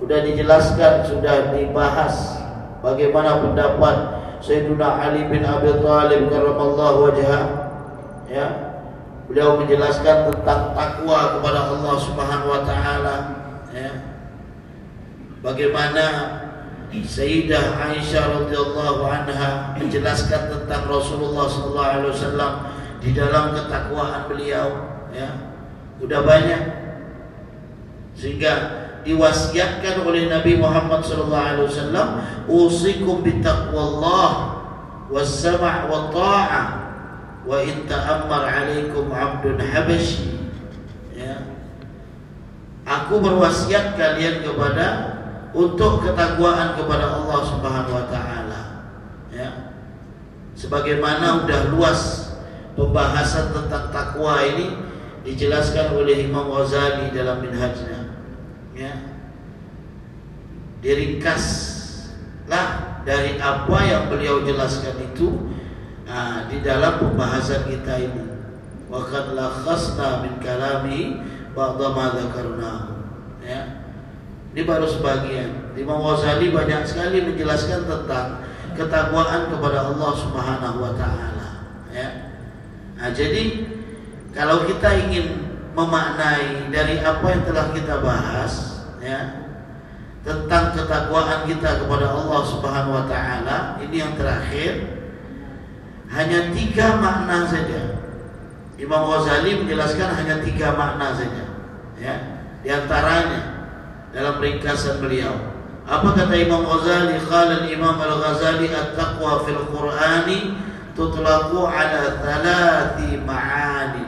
sudah 0.03 0.18
dijelaskan, 0.27 1.07
sudah 1.07 1.55
dibahas. 1.55 2.42
Bagaimana 2.83 3.38
pendapat 3.38 3.96
Sayyidina 4.42 4.98
Ali 4.98 5.31
bin 5.31 5.46
Abi 5.46 5.79
Thalib 5.79 6.27
karramallahu 6.27 7.07
wajhah 7.07 7.42
ya. 8.27 8.46
Beliau 9.31 9.61
menjelaskan 9.62 10.33
tentang 10.33 10.74
takwa 10.74 11.38
kepada 11.38 11.61
Allah 11.70 11.94
Subhanahu 12.01 12.51
wa 12.51 12.62
taala. 12.66 13.16
Ya. 13.70 13.90
Bagaimana 15.38 16.05
Sayyidah 16.88 17.77
Aisyah 17.77 18.48
radhiyallahu 18.48 19.05
anha 19.05 19.77
menjelaskan 19.77 20.48
tentang 20.48 20.88
Rasulullah 20.88 21.44
sallallahu 21.44 21.90
alaihi 21.92 22.11
wasallam 22.16 22.53
di 23.05 23.11
dalam 23.12 23.53
ketakwaan 23.53 24.24
beliau 24.24 24.68
ya. 25.12 25.29
Sudah 26.01 26.24
banyak. 26.24 26.62
Sehingga 28.16 28.53
diwasiatkan 29.05 30.01
oleh 30.01 30.33
Nabi 30.33 30.57
Muhammad 30.57 31.05
sallallahu 31.05 31.44
alaihi 31.44 31.66
wasallam 31.68 32.09
usikum 32.48 33.20
bittaqwallah 33.20 34.31
was-sam' 35.12 35.61
wa 35.61 36.09
ta'ah 36.09 36.66
wa 37.44 37.57
in 37.64 37.85
ta'ammar 37.85 38.48
'alaikum 38.48 39.12
'abdun 39.12 39.61
habasyi 39.61 40.40
ya. 41.12 41.53
Aku 42.88 43.20
berwasiat 43.20 44.01
kalian 44.01 44.40
kepada 44.40 45.18
untuk 45.57 46.05
ketakwaan 46.05 46.77
kepada 46.77 47.17
Allah 47.17 47.41
Subhanahu 47.45 47.97
wa 47.97 48.07
taala. 48.13 48.61
Ya. 49.33 49.73
Sebagaimana 50.59 51.47
udah 51.47 51.71
luas 51.73 52.35
pembahasan 52.75 53.55
tentang 53.55 53.95
takwa 53.95 54.43
ini 54.43 54.75
dijelaskan 55.23 55.95
oleh 55.95 56.27
Imam 56.27 56.51
Ghazali 56.51 57.15
dalam 57.15 57.41
Minhajnya. 57.41 58.19
Ya. 58.75 58.93
Diringkaslah 60.85 62.67
dari 63.03 63.41
apa 63.41 63.79
yang 63.83 64.07
beliau 64.13 64.47
jelaskan 64.47 64.95
itu 65.01 65.51
nah, 66.07 66.47
di 66.47 66.61
dalam 66.63 67.01
pembahasan 67.03 67.67
kita 67.67 67.95
ini. 67.99 68.25
Wa 68.89 69.05
qad 69.05 69.37
lakhasna 69.37 70.25
min 70.25 70.41
kalami 70.41 71.21
ba'da 71.53 71.87
ma 71.93 72.15
dzakarnahu. 72.15 72.93
Ya. 73.43 73.88
Ini 74.57 74.65
baru 74.65 74.89
sebagian. 74.89 75.77
Imam 75.77 76.01
Ghazali 76.01 76.51
banyak 76.51 76.89
sekali 76.89 77.21
menjelaskan 77.23 77.85
tentang 77.85 78.43
ketakwaan 78.75 79.53
kepada 79.53 79.91
Allah 79.93 80.13
Subhanahu 80.15 80.79
wa 80.81 80.93
taala, 80.95 81.49
ya. 81.91 82.09
Nah, 82.95 83.11
jadi 83.11 83.67
kalau 84.31 84.67
kita 84.67 84.87
ingin 85.07 85.51
memaknai 85.75 86.71
dari 86.71 87.03
apa 87.03 87.27
yang 87.27 87.43
telah 87.43 87.67
kita 87.75 88.03
bahas, 88.03 88.87
ya, 89.03 89.51
tentang 90.23 90.79
ketakwaan 90.79 91.47
kita 91.47 91.83
kepada 91.83 92.07
Allah 92.07 92.41
Subhanahu 92.47 92.97
wa 93.03 93.05
taala, 93.11 93.83
ini 93.83 93.97
yang 93.99 94.15
terakhir 94.15 94.99
hanya 96.09 96.55
tiga 96.55 96.99
makna 97.03 97.47
saja. 97.51 97.99
Imam 98.79 99.11
Ghazali 99.11 99.59
menjelaskan 99.59 100.23
hanya 100.23 100.39
tiga 100.43 100.75
makna 100.79 101.19
saja, 101.19 101.45
ya. 101.99 102.15
Di 102.63 102.71
antaranya 102.71 103.58
dalam 104.12 104.40
ringkasan 104.40 105.01
beliau. 105.03 105.35
Apa 105.88 106.12
kata 106.12 106.37
Imam 106.37 106.68
Ghazali? 106.68 107.16
Qala 107.25 107.64
Imam 107.64 107.97
Al-Ghazali 107.97 108.68
at-taqwa 108.68 109.49
fil 109.49 109.62
Qur'ani 109.73 110.53
tutlaqu 110.92 111.64
ala 111.64 112.21
thalathi 112.21 113.16
ma'ani. 113.25 114.05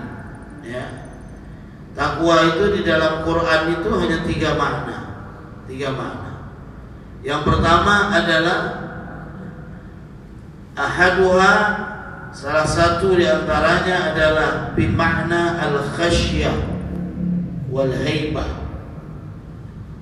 Ya. 0.60 0.84
Takwa 1.96 2.36
itu 2.52 2.64
di 2.76 2.80
dalam 2.84 3.24
Quran 3.24 3.80
itu 3.80 3.88
hanya 3.96 4.18
tiga 4.28 4.50
makna. 4.60 4.96
Tiga 5.64 5.88
makna. 5.96 6.52
Yang 7.24 7.42
pertama 7.48 7.94
adalah 8.12 8.60
ahaduha 10.76 11.54
salah 12.30 12.68
satu 12.68 13.16
di 13.18 13.26
antaranya 13.26 14.14
adalah 14.14 14.50
bimakna 14.72 15.60
al-khasyah 15.60 16.56
wal 17.68 17.90
haibah 17.90 18.59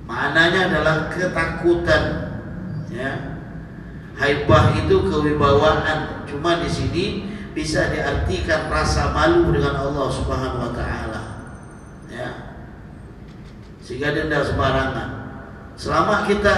Maknanya 0.09 0.73
adalah 0.73 0.95
ketakutan. 1.13 2.03
Ya. 2.89 3.37
Haibah 4.17 4.73
itu 4.73 5.05
kewibawaan. 5.05 6.25
Cuma 6.25 6.57
di 6.57 6.65
sini 6.65 7.05
bisa 7.53 7.93
diartikan 7.93 8.73
rasa 8.73 9.13
malu 9.13 9.53
dengan 9.53 9.77
Allah 9.77 10.09
Subhanahu 10.09 10.65
wa 10.65 10.71
taala. 10.73 11.21
Ya. 12.09 12.57
Sehingga 13.85 14.17
tidak 14.17 14.49
sembarangan. 14.49 15.09
Selama 15.77 16.25
kita 16.25 16.55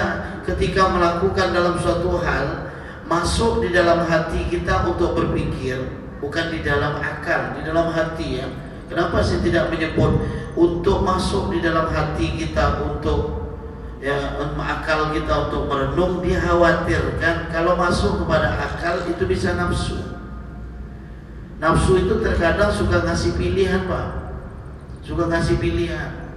ketika 0.47 0.87
melakukan 0.87 1.51
dalam 1.51 1.75
suatu 1.75 2.23
hal 2.23 2.71
masuk 3.05 3.67
di 3.67 3.75
dalam 3.75 4.07
hati 4.07 4.47
kita 4.47 4.87
untuk 4.87 5.13
berpikir, 5.13 5.91
bukan 6.23 6.55
di 6.55 6.63
dalam 6.63 7.03
akal, 7.03 7.59
di 7.59 7.67
dalam 7.67 7.91
hati 7.91 8.39
ya. 8.39 8.47
Kenapa 8.87 9.23
saya 9.23 9.43
tidak 9.43 9.71
menyebut 9.71 10.19
untuk 10.55 11.03
masuk 11.03 11.51
di 11.51 11.63
dalam 11.63 11.87
hati 11.91 12.35
kita 12.35 12.83
untuk 12.83 13.40
ya 14.01 14.17
akal 14.57 15.13
kita 15.13 15.33
untuk 15.47 15.69
merenung 15.69 16.25
dikhawatirkan 16.25 17.53
kalau 17.53 17.77
masuk 17.77 18.25
kepada 18.25 18.57
akal 18.57 19.05
itu 19.05 19.23
bisa 19.29 19.53
nafsu. 19.53 20.01
Nafsu 21.61 22.01
itu 22.01 22.17
terkadang 22.17 22.73
suka 22.73 23.05
ngasih 23.05 23.37
pilihan 23.37 23.85
pak. 23.85 24.33
Suka 25.05 25.29
ngasih 25.29 25.61
pilihan. 25.61 26.33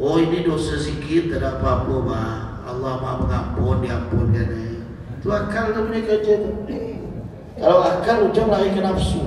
Oh 0.00 0.16
ini 0.16 0.42
dosa 0.42 0.80
sedikit 0.80 1.36
tidak 1.36 1.60
apa-apa 1.60 1.94
pak. 2.08 2.32
Allah 2.64 2.92
maha 2.96 3.16
mengampun 3.20 3.84
diampunkan 3.84 4.48
itu 5.20 5.28
akal 5.32 5.72
itu 5.72 5.80
punya 5.88 6.00
kerja 6.04 6.32
kalau 7.56 7.80
akal 7.80 8.16
ujung 8.28 8.48
lari 8.52 8.72
ke 8.72 8.80
nafsu. 8.80 9.24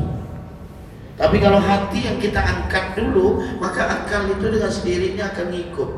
Tapi 1.18 1.42
kalau 1.42 1.58
hati 1.58 2.06
yang 2.06 2.18
kita 2.22 2.38
angkat 2.38 2.94
dulu 2.94 3.42
maka 3.58 3.90
akal 4.02 4.30
itu 4.30 4.46
dengan 4.46 4.70
sendirinya 4.70 5.34
akan 5.34 5.48
ngikut 5.50 5.90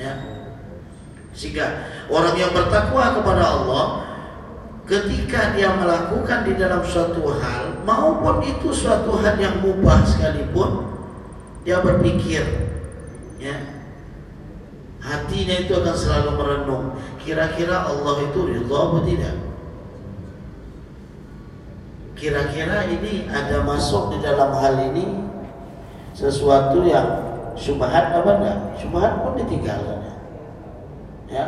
ya 0.00 0.33
sehingga 1.34 1.90
orang 2.06 2.38
yang 2.38 2.54
bertakwa 2.54 3.18
kepada 3.18 3.42
Allah 3.42 3.84
ketika 4.86 5.58
dia 5.58 5.74
melakukan 5.74 6.46
di 6.46 6.54
dalam 6.54 6.80
suatu 6.86 7.26
hal 7.42 7.82
maupun 7.82 8.38
itu 8.46 8.70
suatu 8.70 9.18
hal 9.18 9.34
yang 9.42 9.58
mubah 9.58 10.06
sekalipun 10.06 10.94
dia 11.66 11.82
berpikir 11.82 12.46
ya 13.42 13.56
hatinya 15.02 15.56
itu 15.58 15.72
akan 15.74 15.96
selalu 15.98 16.30
merenung 16.38 16.84
kira-kira 17.20 17.88
Allah 17.88 18.24
itu 18.24 18.40
ridha 18.44 18.78
atau 18.78 19.00
tidak? 19.04 19.36
Kira-kira 22.14 22.88
ini 22.88 23.26
ada 23.28 23.60
masuk 23.66 24.16
di 24.16 24.18
dalam 24.24 24.54
hal 24.54 24.80
ini 24.92 25.28
sesuatu 26.14 26.86
yang 26.86 27.04
syubhat 27.58 28.16
apa 28.16 28.30
enggak? 28.38 28.58
Syubhat 28.80 29.12
pun 29.20 29.34
ditinggalkan 29.40 30.04
Ya. 31.30 31.44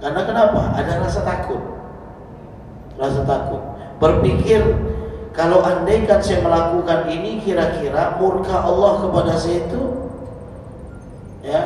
Karena 0.00 0.20
kenapa? 0.24 0.60
Ada 0.74 1.04
rasa 1.04 1.20
takut. 1.22 1.60
Rasa 2.96 3.22
takut. 3.28 3.62
Berpikir 4.00 4.64
kalau 5.30 5.62
andaikan 5.62 6.18
saya 6.18 6.42
melakukan 6.42 7.06
ini 7.06 7.38
kira-kira 7.40 8.18
murka 8.18 8.66
Allah 8.66 9.06
kepada 9.06 9.32
saya 9.38 9.62
itu 9.62 9.82
ya 11.40 11.62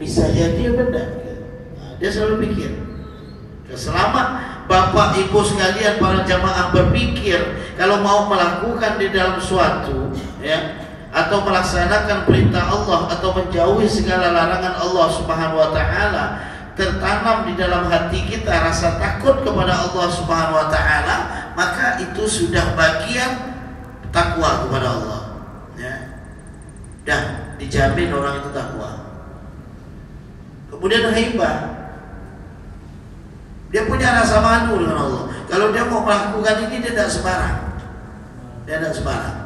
bisa 0.00 0.24
jadi 0.32 0.72
benar. 0.72 1.08
Nah, 1.76 1.90
dia 2.00 2.08
selalu 2.08 2.48
pikir. 2.48 2.70
Selama 3.76 4.40
Bapak 4.66 5.18
Ibu 5.18 5.40
sekalian 5.44 6.00
para 6.00 6.24
jamaah 6.24 6.72
berpikir 6.72 7.38
kalau 7.76 8.00
mau 8.00 8.26
melakukan 8.26 8.96
di 8.96 9.12
dalam 9.12 9.36
suatu 9.42 10.14
ya 10.40 10.79
atau 11.26 11.44
melaksanakan 11.44 12.24
perintah 12.24 12.64
Allah 12.64 13.12
atau 13.12 13.36
menjauhi 13.36 13.84
segala 13.84 14.32
larangan 14.32 14.74
Allah 14.80 15.06
Subhanahu 15.12 15.60
wa 15.60 15.70
taala 15.74 16.24
tertanam 16.78 17.44
di 17.44 17.52
dalam 17.60 17.92
hati 17.92 18.24
kita 18.24 18.48
rasa 18.48 18.96
takut 18.96 19.44
kepada 19.44 19.74
Allah 19.74 20.06
Subhanahu 20.08 20.56
wa 20.56 20.68
taala 20.72 21.16
maka 21.52 22.00
itu 22.00 22.24
sudah 22.24 22.72
bagian 22.72 23.52
takwa 24.08 24.64
kepada 24.64 24.86
Allah. 24.96 25.20
Ya. 25.76 25.94
Dan 27.04 27.22
dijamin 27.60 28.12
orang 28.16 28.40
itu 28.40 28.50
takwa. 28.56 28.90
Kemudian 30.72 31.12
haibah 31.12 31.56
dia 33.70 33.84
punya 33.84 34.08
rasa 34.24 34.40
malu 34.40 34.80
dengan 34.80 34.98
Allah. 35.04 35.24
Kalau 35.52 35.68
dia 35.74 35.84
mau 35.84 36.00
melakukan 36.00 36.70
ini 36.70 36.80
dia 36.80 36.96
tidak 36.96 37.10
sembarang. 37.12 37.58
Dia 38.64 38.80
tidak 38.80 38.94
sembarang 38.96 39.39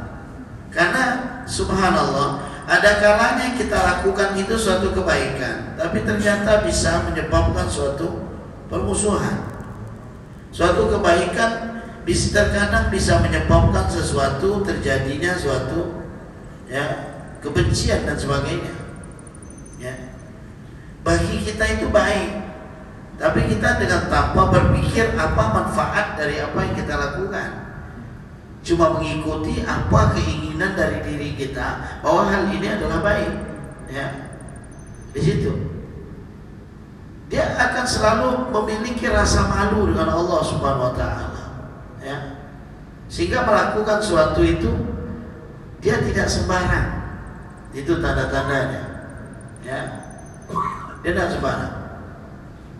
karena 0.74 1.04
subhanallah 1.46 2.42
ada 2.66 2.98
kalanya 2.98 3.54
kita 3.54 3.78
lakukan 3.78 4.34
itu 4.34 4.58
suatu 4.58 4.90
kebaikan 4.90 5.78
tapi 5.78 6.02
ternyata 6.02 6.66
bisa 6.66 7.06
menyebabkan 7.06 7.70
suatu 7.70 8.24
permusuhan. 8.66 9.54
Suatu 10.50 10.90
kebaikan 10.90 11.82
bisa 12.02 12.34
terkadang 12.34 12.90
bisa 12.90 13.22
menyebabkan 13.22 13.87
sesuatu 13.87 14.66
terjadinya 14.66 15.34
suatu 15.38 16.04
ya 16.66 17.14
kebencian 17.38 18.02
dan 18.02 18.18
sebagainya. 18.18 18.74
Ya. 19.78 19.94
Bagi 21.06 21.44
kita 21.46 21.64
itu 21.78 21.87
baik. 21.94 22.42
Tapi 23.14 23.46
kita 23.46 23.78
dengan 23.78 24.10
tanpa 24.10 24.50
berpikir 24.50 25.14
apa 25.14 25.44
manfaat 25.54 26.18
dari 26.18 26.42
apa 26.42 26.58
yang 26.66 26.74
kita 26.74 26.98
lakukan 26.98 27.63
cuma 28.64 28.96
mengikuti 28.96 29.61
apa 29.61 30.16
keinginan 30.16 30.72
dari 30.72 31.05
diri 31.05 31.37
kita 31.37 32.00
bahwa 32.00 32.33
hal 32.33 32.48
ini 32.48 32.64
adalah 32.64 33.05
baik 33.05 33.33
ya. 33.92 34.07
Di 35.12 35.20
situ. 35.20 35.53
Dia 37.29 37.44
akan 37.61 37.85
selalu 37.85 38.29
memiliki 38.50 39.05
rasa 39.12 39.46
malu 39.46 39.92
dengan 39.92 40.16
Allah 40.16 40.40
Subhanahu 40.40 40.88
wa 40.90 40.94
taala 40.96 41.44
ya. 42.00 42.18
Sehingga 43.07 43.44
melakukan 43.44 44.00
suatu 44.00 44.40
itu 44.40 44.72
dia 45.85 46.00
tidak 46.00 46.27
sembarang. 46.27 47.05
Itu 47.77 48.00
tanda-tandanya 48.00 48.83
ya. 49.61 49.81
Dia 51.05 51.12
tidak 51.12 51.37
sembarang. 51.37 51.74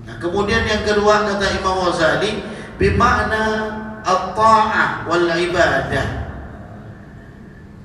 Nah 0.09 0.17
kemudian 0.17 0.65
yang 0.65 0.85
kedua 0.89 1.29
kata 1.29 1.47
Imam 1.61 1.77
Ghazali 1.85 2.41
bimakna 2.81 3.45
at-ta'ah 4.05 5.09
wal 5.09 5.29
ibadah. 5.33 6.07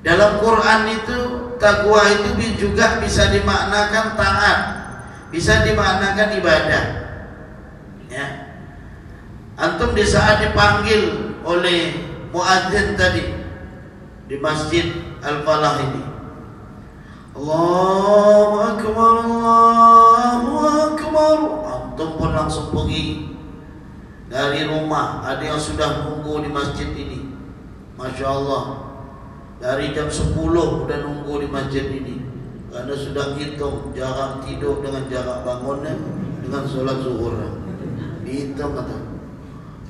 Dalam 0.00 0.40
Quran 0.40 0.80
itu 0.96 1.18
takwa 1.60 2.00
itu 2.08 2.30
juga 2.56 3.00
bisa 3.00 3.28
dimaknakan 3.32 4.16
taat 4.16 4.80
bisa 5.30 5.62
dimaknakan 5.62 6.42
ibadah. 6.42 6.84
Ya. 8.10 8.26
Antum 9.54 9.94
di 9.94 10.02
saat 10.02 10.42
dipanggil 10.42 11.36
oleh 11.46 11.94
muadzin 12.34 12.98
tadi 12.98 13.22
di 14.26 14.36
Masjid 14.42 14.90
Al-Falah 15.22 15.76
ini. 15.86 16.02
Allahu 17.30 18.56
Akbar, 18.58 19.14
Allahu 19.22 20.54
Akbar. 20.66 21.36
Antum 21.70 22.10
pun 22.18 22.30
langsung 22.34 22.74
pergi 22.74 23.30
dari 24.30 24.64
rumah. 24.64 25.26
Ada 25.26 25.42
yang 25.42 25.60
sudah 25.60 26.06
nunggu 26.06 26.46
di 26.46 26.50
masjid 26.54 26.88
ini. 26.94 27.34
Masya 27.98 28.26
Allah. 28.30 28.64
Dari 29.60 29.92
jam 29.92 30.08
10 30.08 30.32
sudah 30.40 30.98
nunggu 31.04 31.34
di 31.44 31.48
masjid 31.50 31.84
ini. 31.90 32.22
Karena 32.70 32.94
sudah 32.94 33.34
hitung 33.34 33.90
jarak 33.92 34.46
tidur 34.46 34.78
dengan 34.80 35.10
jarak 35.10 35.42
bangunnya 35.42 35.98
dengan 36.46 36.62
sholat 36.64 37.02
zuhur. 37.02 37.34
Dihitung 38.22 38.72
kata. 38.78 38.96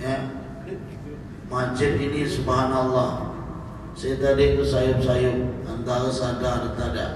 Ya. 0.00 0.16
Masjid 1.52 2.00
ini 2.00 2.24
subhanallah. 2.24 3.36
Saya 3.92 4.16
tadi 4.16 4.56
itu 4.56 4.64
sayup-sayup 4.64 5.66
antara 5.68 6.08
sadar 6.08 6.72
dan 6.72 6.72
tidak. 6.78 7.10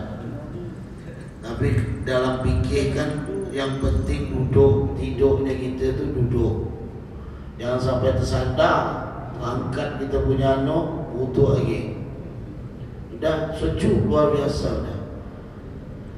Tapi 1.40 1.68
dalam 2.04 2.44
pikir 2.44 2.92
kan 2.92 3.24
yang 3.54 3.78
penting 3.78 4.34
duduk 4.34 4.98
tidurnya 4.98 5.54
kita 5.54 5.96
itu 5.96 6.04
duduk. 6.12 6.73
Jangan 7.54 7.80
sampai 7.80 8.18
tersandar, 8.18 8.82
angkat 9.38 10.02
kita 10.02 10.18
punya 10.26 10.58
anak, 10.58 11.14
butuh 11.14 11.54
lagi. 11.58 12.02
Sudah 13.14 13.54
sejuk 13.54 14.10
luar 14.10 14.34
biasa 14.34 14.68
sudah. 14.82 14.98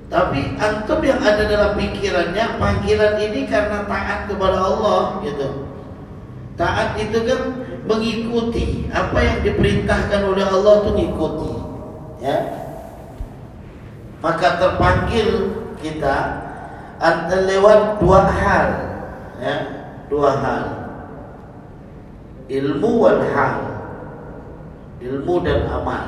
Tapi 0.07 0.55
antum 0.57 1.03
yang 1.03 1.18
ada 1.18 1.51
dalam 1.51 1.75
pikirannya 1.75 2.62
panggilan 2.62 3.18
ini 3.18 3.51
karena 3.51 3.85
taat 3.90 4.31
kepada 4.31 4.59
Allah 4.62 5.18
gitu. 5.27 5.66
Taat 6.57 6.96
itu 6.96 7.18
kan 7.27 7.40
mengikuti 7.85 8.88
apa 8.94 9.18
yang 9.18 9.38
diperintahkan 9.44 10.20
oleh 10.25 10.46
Allah 10.46 10.72
itu 10.81 10.90
mengikuti. 10.94 11.53
Ya. 12.22 12.38
Maka 14.25 14.57
terpanggil 14.57 15.53
kita 15.85 16.16
lewat 17.44 18.01
dua 18.01 18.20
hal, 18.31 18.68
ya, 19.42 19.57
dua 20.09 20.31
hal. 20.40 20.86
Ilmu 22.46 22.90
wal 23.02 23.22
hal. 23.35 23.59
Ilmu 25.02 25.35
dan 25.42 25.66
amal. 25.66 26.06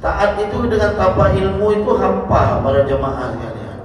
Taat 0.00 0.40
itu 0.40 0.64
dengan 0.64 0.96
tanpa 0.96 1.28
ilmu 1.36 1.76
itu 1.76 1.92
hampa 1.92 2.64
pada 2.64 2.80
jemaah 2.88 3.36
sekalian. 3.36 3.78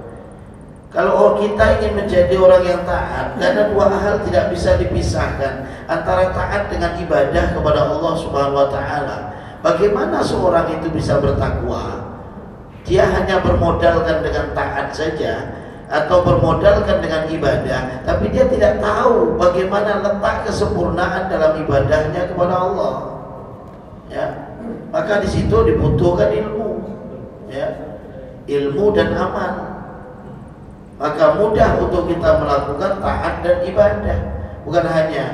Kalau 0.88 1.36
kita 1.36 1.76
ingin 1.76 1.92
menjadi 1.92 2.34
orang 2.40 2.64
yang 2.64 2.82
taat, 2.88 3.36
karena 3.36 3.68
dua 3.68 3.92
hal 3.92 4.24
tidak 4.24 4.48
bisa 4.48 4.80
dipisahkan 4.80 5.68
antara 5.84 6.32
taat 6.32 6.72
dengan 6.72 6.96
ibadah 6.96 7.52
kepada 7.52 7.80
Allah 7.84 8.14
Subhanahu 8.16 8.64
wa 8.64 8.68
taala. 8.72 9.18
Bagaimana 9.60 10.24
seorang 10.24 10.72
itu 10.72 10.88
bisa 10.88 11.20
bertakwa? 11.20 12.00
Dia 12.88 13.04
hanya 13.12 13.44
bermodalkan 13.44 14.24
dengan 14.24 14.56
taat 14.56 14.96
saja 14.96 15.52
atau 15.86 16.26
bermodalkan 16.26 16.98
dengan 16.98 17.30
ibadah, 17.30 18.02
tapi 18.02 18.34
dia 18.34 18.50
tidak 18.50 18.82
tahu 18.82 19.38
bagaimana 19.38 20.02
letak 20.02 20.50
kesempurnaan 20.50 21.30
dalam 21.30 21.62
ibadahnya 21.62 22.26
kepada 22.26 22.54
Allah. 22.58 22.94
Ya, 24.10 24.26
maka 24.90 25.22
di 25.22 25.28
situ 25.30 25.54
dibutuhkan 25.66 26.30
ilmu. 26.30 26.82
Ya. 27.50 27.66
Ilmu 28.46 28.94
dan 28.94 29.14
amal. 29.14 29.54
Maka 30.96 31.36
mudah 31.38 31.82
untuk 31.82 32.08
kita 32.10 32.30
melakukan 32.40 33.02
taat 33.02 33.34
dan 33.42 33.58
ibadah. 33.66 34.18
Bukan 34.62 34.86
hanya 34.86 35.24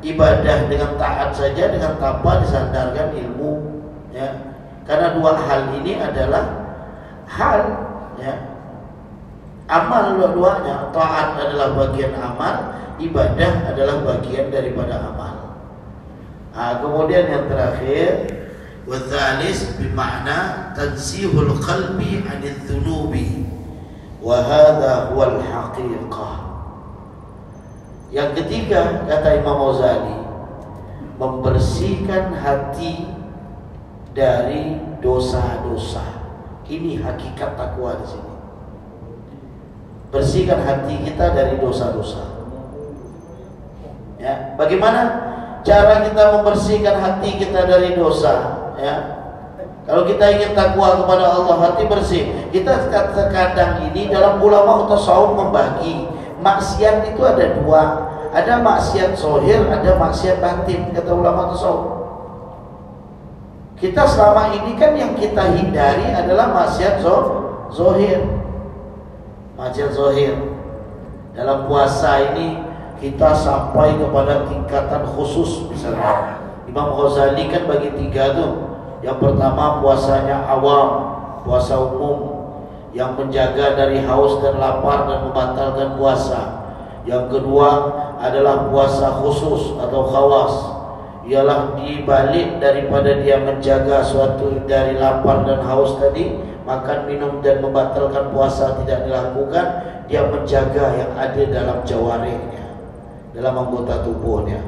ibadah 0.00 0.68
dengan 0.68 0.96
taat 0.96 1.32
saja 1.36 1.72
dengan 1.72 1.96
tanpa 2.00 2.44
disandarkan 2.44 3.16
ilmu. 3.16 3.52
Ya. 4.12 4.36
Karena 4.84 5.16
dua 5.16 5.36
hal 5.36 5.76
ini 5.80 6.00
adalah 6.00 6.44
hal 7.28 7.60
ya 8.18 8.49
amal 9.70 10.18
dua-duanya 10.18 10.90
taat 10.90 11.38
adalah 11.38 11.78
bagian 11.78 12.18
amal 12.18 12.74
ibadah 12.98 13.70
adalah 13.70 14.02
bagian 14.02 14.50
daripada 14.50 15.14
amal. 15.14 15.34
Nah, 16.50 16.82
kemudian 16.82 17.30
yang 17.30 17.46
terakhir 17.46 18.10
wadzalis 18.84 19.78
bimana 19.78 20.74
tansihul 20.74 21.62
qalbi 21.62 22.26
anil 22.26 22.58
dhunubi 22.66 23.46
wa 24.18 24.42
hadha 24.42 25.14
huwal 25.14 25.38
haqiqah 25.38 26.50
yang 28.10 28.34
ketiga 28.34 29.06
kata 29.06 29.38
Imam 29.38 29.70
Ghazali 29.70 30.18
membersihkan 31.14 32.34
hati 32.34 33.06
dari 34.10 34.82
dosa-dosa. 34.98 36.02
Ini 36.66 37.02
hakikat 37.02 37.54
takwa 37.54 37.94
di 38.02 38.06
sini. 38.10 38.29
Bersihkan 40.10 40.66
hati 40.66 41.06
kita 41.06 41.30
dari 41.32 41.54
dosa-dosa. 41.62 42.22
Ya, 44.18 44.52
bagaimana 44.58 45.00
cara 45.62 46.04
kita 46.04 46.22
membersihkan 46.38 46.98
hati 46.98 47.40
kita 47.40 47.64
dari 47.64 47.96
dosa? 47.96 48.60
ya. 48.80 48.96
Kalau 49.88 50.06
kita 50.06 50.22
ingin 50.38 50.52
takwa 50.54 51.02
kepada 51.02 51.24
Allah 51.34 51.56
hati 51.66 51.88
bersih, 51.88 52.30
kita 52.54 52.92
terkadang 52.92 53.90
ini 53.90 54.06
dalam 54.12 54.38
ulama 54.38 54.86
tasawuf 54.86 55.34
membagi 55.34 56.06
maksiat 56.38 57.10
itu 57.10 57.20
ada 57.24 57.58
dua, 57.58 57.82
ada 58.30 58.60
maksiat 58.60 59.18
zohir, 59.18 59.66
ada 59.66 59.98
maksiat 59.98 60.38
batin 60.38 60.94
kata 60.94 61.10
ulama 61.10 61.50
tasawuf. 61.56 61.86
Kita 63.80 64.04
selama 64.04 64.52
ini 64.52 64.76
kan 64.76 64.92
yang 64.92 65.16
kita 65.16 65.56
hindari 65.56 66.12
adalah 66.12 66.52
maksiat 66.52 67.00
zohir, 67.72 68.20
maksiat 69.60 69.92
zohir. 69.92 70.32
Dalam 71.36 71.68
puasa 71.68 72.32
ini 72.32 72.64
kita 72.96 73.36
sampai 73.36 73.92
kepada 74.00 74.48
tingkatan 74.48 75.04
khusus 75.12 75.68
misalnya. 75.68 76.40
Imam 76.64 76.96
Ghazali 76.96 77.52
kan 77.52 77.68
bagi 77.68 77.92
tiga 77.92 78.32
tuh 78.32 78.52
yang 79.04 79.20
pertama 79.20 79.84
puasanya 79.84 80.48
awam, 80.48 80.88
puasa 81.44 81.76
umum 81.76 82.40
yang 82.96 83.16
menjaga 83.16 83.76
dari 83.76 84.00
haus 84.00 84.40
dan 84.40 84.56
lapar 84.56 85.08
dan 85.08 85.28
membatalkan 85.28 86.00
puasa. 86.00 86.40
Yang 87.04 87.32
kedua 87.36 87.68
adalah 88.20 88.68
puasa 88.68 89.08
khusus 89.24 89.76
atau 89.76 90.04
khawas. 90.08 90.54
Ialah 91.24 91.76
dibalik 91.76 92.60
daripada 92.60 93.20
dia 93.20 93.40
menjaga 93.40 94.04
suatu 94.04 94.64
dari 94.68 94.96
lapar 95.00 95.48
dan 95.48 95.64
haus 95.64 95.96
tadi, 96.00 96.36
makan 96.70 97.10
minum 97.10 97.42
dan 97.42 97.58
membatalkan 97.58 98.30
puasa 98.30 98.78
tidak 98.82 99.10
dilakukan, 99.10 99.66
dia 100.06 100.22
menjaga 100.30 100.84
yang 100.94 101.12
ada 101.18 101.42
dalam 101.50 101.78
jawarihnya, 101.82 102.64
dalam 103.34 103.54
anggota 103.66 104.06
tubuhnya. 104.06 104.62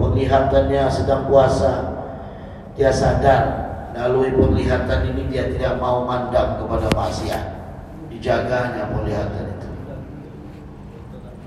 Penglihatannya 0.00 0.88
sedang 0.88 1.28
puasa, 1.28 1.92
dia 2.72 2.88
sadar 2.88 3.42
melalui 3.92 4.32
penglihatan 4.32 5.12
ini 5.12 5.28
dia 5.28 5.44
tidak 5.52 5.76
mau 5.76 6.08
mandang 6.08 6.56
kepada 6.64 6.88
maksiat. 6.96 7.44
Dijaganya 8.08 8.88
penglihatan 8.88 9.44
itu. 9.60 9.68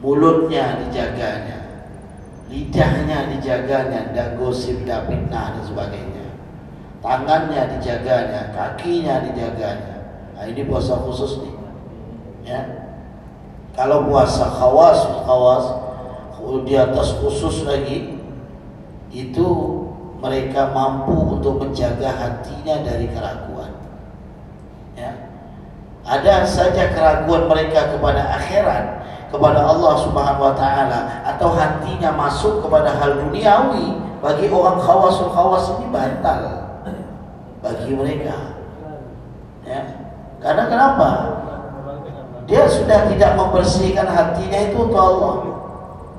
Mulutnya 0.05 0.85
dijaganya 0.85 1.57
lidahnya 2.47 3.27
dijaganya 3.35 4.15
dan 4.15 4.39
gosip 4.39 4.87
dan 4.87 5.03
fitnah 5.03 5.51
dan 5.51 5.63
sebagainya 5.67 6.16
tangannya 7.07 7.79
dijaganya 7.79 8.51
kakinya 8.51 9.23
dijaganya 9.23 9.95
nah, 10.35 10.43
ini 10.43 10.67
puasa 10.67 10.99
khusus 10.99 11.39
nih 11.39 11.55
ya 12.43 12.59
kalau 13.71 14.03
puasa 14.11 14.51
khawas 14.51 14.99
khawas 15.23 15.65
di 16.67 16.75
atas 16.75 17.15
khusus 17.23 17.63
lagi 17.63 18.19
itu 19.11 19.47
mereka 20.17 20.73
mampu 20.73 21.37
untuk 21.37 21.61
menjaga 21.61 22.09
hatinya 22.09 22.81
dari 22.81 23.05
keraguan. 23.11 23.71
Ya. 24.97 25.13
Ada 26.07 26.47
saja 26.47 26.89
keraguan 26.95 27.45
mereka 27.51 27.93
kepada 27.93 28.39
akhirat, 28.39 28.85
kepada 29.29 29.59
Allah 29.61 29.93
Subhanahu 30.01 30.47
wa 30.51 30.55
taala 30.55 31.21
atau 31.27 31.53
hatinya 31.53 32.15
masuk 32.15 32.63
kepada 32.63 32.95
hal 32.97 33.27
duniawi 33.27 33.99
bagi 34.23 34.47
orang 34.49 34.79
khawasul 34.81 35.29
khawas 35.29 35.77
ini 35.77 35.91
batal 35.93 36.66
bagi 37.61 37.91
mereka. 37.93 38.57
Ya. 39.67 39.81
Karena 40.37 40.63
kenapa? 40.69 41.09
Dia 42.47 42.63
sudah 42.71 43.11
tidak 43.11 43.35
membersihkan 43.35 44.07
hatinya 44.07 44.59
itu 44.71 44.77
untuk 44.79 45.01
Allah. 45.01 45.35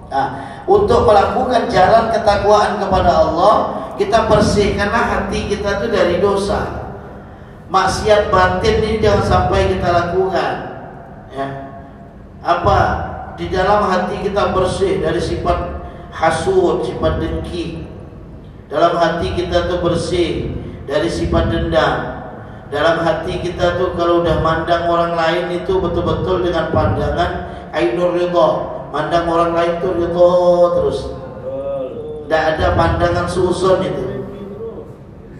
Nah, 0.09 0.27
untuk 0.68 1.09
melakukan 1.09 1.72
jalan 1.72 2.12
ketakwaan 2.12 2.77
kepada 2.77 3.12
Allah, 3.24 3.55
kita 3.96 4.29
bersihkanlah 4.29 5.05
hati 5.09 5.48
kita 5.48 5.81
itu 5.81 5.87
dari 5.88 6.16
dosa. 6.20 6.92
Maksiat 7.68 8.33
batin 8.33 8.81
ini 8.81 9.01
jangan 9.01 9.24
sampai 9.24 9.77
kita 9.77 9.88
lakukan. 9.88 10.55
Ya. 11.29 11.46
apa 12.40 12.79
di 13.37 13.53
dalam 13.53 13.85
hati 13.85 14.24
kita 14.24 14.57
bersih 14.57 15.05
dari 15.05 15.20
sifat 15.20 15.85
hasud, 16.09 16.88
sifat 16.88 17.20
dengki. 17.20 17.85
Dalam 18.72 18.96
hati 18.96 19.37
kita 19.37 19.68
tu 19.68 19.81
bersih 19.85 20.57
dari 20.88 21.09
sifat 21.12 21.53
dendam. 21.53 22.16
Dalam 22.68 23.01
hati 23.01 23.40
kita 23.40 23.81
tu 23.81 23.96
kalau 23.96 24.20
dah 24.24 24.44
mandang 24.44 24.88
orang 24.88 25.16
lain 25.16 25.61
itu 25.61 25.81
betul-betul 25.81 26.44
dengan 26.44 26.72
pandangan 26.72 27.48
ainur 27.72 28.16
ridha. 28.16 28.48
Mandang 28.92 29.29
orang 29.29 29.53
lain 29.53 29.72
tu 29.85 29.88
ridha 29.92 30.33
terus. 30.81 30.98
Tak 32.29 32.42
ada 32.57 32.77
pandangan 32.77 33.24
suzon 33.29 33.85
itu. 33.85 34.05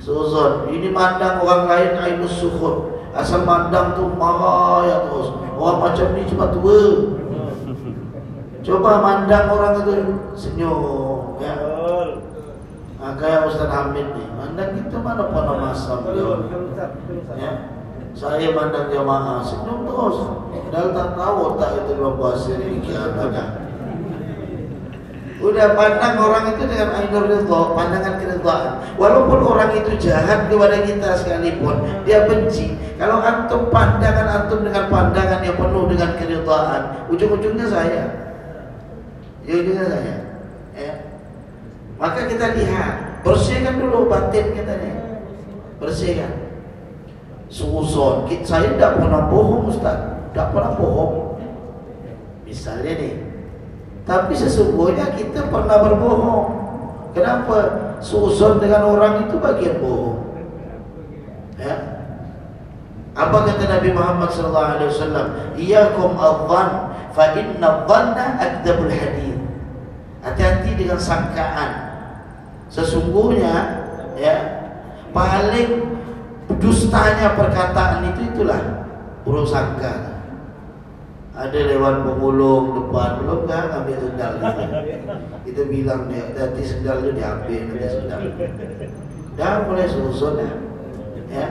Suzon. 0.00 0.72
Ini 0.72 0.88
mandang 0.88 1.44
orang 1.44 1.68
lain 1.68 1.90
ainus 2.00 2.40
sukhut. 2.40 2.96
Asal 3.12 3.44
mandang 3.44 3.92
tu 3.92 4.08
marah 4.16 4.88
ya 4.88 4.96
terus. 5.08 5.28
Orang 5.56 5.84
macam 5.84 6.06
ni 6.16 6.24
cuma 6.28 6.48
tua. 6.48 6.80
Coba 8.64 9.00
mandang 9.04 9.52
orang 9.52 9.84
itu 9.84 9.92
senyum 10.32 11.37
ya. 11.40 11.56
Ha, 12.98 13.14
kayak 13.14 13.46
Ustaz 13.46 13.70
Hamid 13.70 14.11
ni 14.18 14.26
Mandang 14.34 14.74
kita 14.74 14.98
mana 14.98 15.30
pernah 15.30 15.70
masa 15.70 16.02
beliau 16.02 16.50
ya. 17.38 17.50
Saya 18.11 18.50
mandang 18.50 18.90
jamaah 18.90 19.38
Senyum 19.46 19.87
terus 19.87 20.18
Padahal 20.50 20.90
tak 20.90 21.08
tahu 21.14 21.42
tak 21.62 21.70
itu 21.78 21.90
dalam 21.94 22.14
puasa 22.18 22.52
ni 22.58 22.82
Kiamat 22.82 23.34
Udah 25.38 25.78
pandang 25.78 26.18
orang 26.18 26.50
itu 26.50 26.66
dengan 26.66 26.98
ainur 26.98 27.30
ridha, 27.30 27.61
pandangan 27.70 28.18
keridhaan. 28.18 28.72
Walaupun 28.98 29.38
orang 29.46 29.70
itu 29.78 29.94
jahat 30.02 30.50
kepada 30.50 30.82
kita 30.82 31.14
sekalipun, 31.14 31.78
dia 32.02 32.26
benci. 32.26 32.74
Kalau 32.98 33.22
antum 33.22 33.70
pandangan 33.70 34.26
antum 34.26 34.66
dengan 34.66 34.90
pandangan 34.90 35.38
yang 35.46 35.54
penuh 35.54 35.87
dengan 35.87 36.11
keridhaan, 36.18 36.82
ujung-ujungnya 37.06 37.70
saya. 37.70 38.04
Ujung-ujungnya 39.46 39.87
saya. 39.87 40.27
Maka 41.98 42.30
kita 42.30 42.54
lihat, 42.54 43.22
bersihkan 43.26 43.82
dulu 43.82 44.06
batin 44.06 44.54
kita 44.54 44.74
ni. 44.78 44.90
Bersihkan. 45.82 46.32
Suzon, 47.50 48.30
saya 48.46 48.70
tidak 48.76 49.02
pernah 49.02 49.26
bohong 49.26 49.66
Ustaz. 49.66 49.98
Tidak 50.30 50.48
pernah 50.54 50.72
bohong. 50.78 51.42
Misalnya 52.46 52.92
nih, 52.96 53.14
tapi 54.06 54.32
sesungguhnya 54.32 55.12
kita 55.18 55.52
pernah 55.52 55.84
berbohong. 55.84 56.46
Kenapa? 57.12 57.58
Suzon 57.98 58.62
dengan 58.62 58.88
orang 58.94 59.26
itu 59.26 59.37
bagian 59.42 59.82
bohong. 59.82 60.22
Ya. 61.58 61.76
Apa 63.18 63.50
kata 63.50 63.66
Nabi 63.66 63.90
Muhammad 63.90 64.30
sallallahu 64.30 64.68
alaihi 64.78 64.90
wasallam? 64.94 65.26
Iyakum 65.58 66.14
adh-dhann 66.14 66.70
fa 67.11 67.24
inna 67.34 67.66
adh-dhanna 67.66 68.24
akdzabul. 68.38 68.92
Hati-hati 70.22 70.70
dengan 70.78 71.00
sangkaan. 71.00 71.88
Sesungguhnya 72.68 73.57
ya 74.20 74.37
paling 75.16 75.88
dustanya 76.61 77.33
perkataan 77.33 78.12
itu 78.12 78.28
itulah 78.33 78.85
buruk 79.24 79.48
sangka. 79.48 80.20
Ada 81.38 81.70
lewat 81.70 82.02
pemulung 82.02 82.74
depan 82.74 83.22
belum 83.22 83.46
kan 83.46 83.70
ambil 83.70 83.98
sendal 84.02 84.33
kita. 84.42 84.64
kita 85.46 85.62
bilang 85.70 86.11
dia 86.11 86.35
nanti 86.35 86.62
sendal 86.66 86.98
itu 87.00 87.11
diambil 87.14 87.61
nanti 87.72 87.88
sendal. 87.88 88.20
Dah 89.38 89.62
mulai 89.70 89.87
susun 89.87 90.35
ya, 90.35 90.50
ya. 91.31 91.46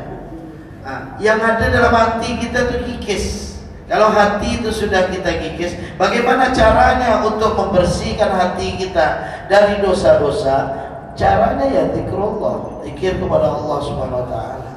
Nah, 0.83 0.99
yang 1.23 1.39
ada 1.39 1.71
dalam 1.71 1.91
hati 1.95 2.35
kita 2.35 2.67
tu 2.67 2.83
kikis. 2.83 3.55
Kalau 3.87 4.11
hati 4.11 4.59
itu 4.59 4.67
sudah 4.67 5.07
kita 5.07 5.39
kikis 5.39 5.79
bagaimana 5.95 6.51
caranya 6.51 7.23
untuk 7.23 7.55
membersihkan 7.55 8.35
hati 8.35 8.75
kita 8.75 9.07
dari 9.47 9.79
dosa-dosa 9.79 10.86
caranya 11.17 11.65
ya 11.65 11.83
zikrullah 11.91 12.85
zikir 12.85 13.17
kepada 13.17 13.49
Allah 13.49 13.77
Subhanahu 13.81 14.21
wa 14.21 14.27
taala 14.29 14.73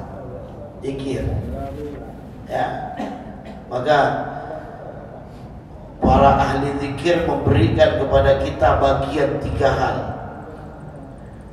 zikir 0.81 1.23
ya 2.49 2.97
maka 3.71 3.99
para 6.01 6.31
ahli 6.43 6.75
zikir 6.83 7.23
memberikan 7.23 8.03
kepada 8.03 8.43
kita 8.43 8.69
bagian 8.83 9.39
tiga 9.45 9.71
hal. 9.71 9.99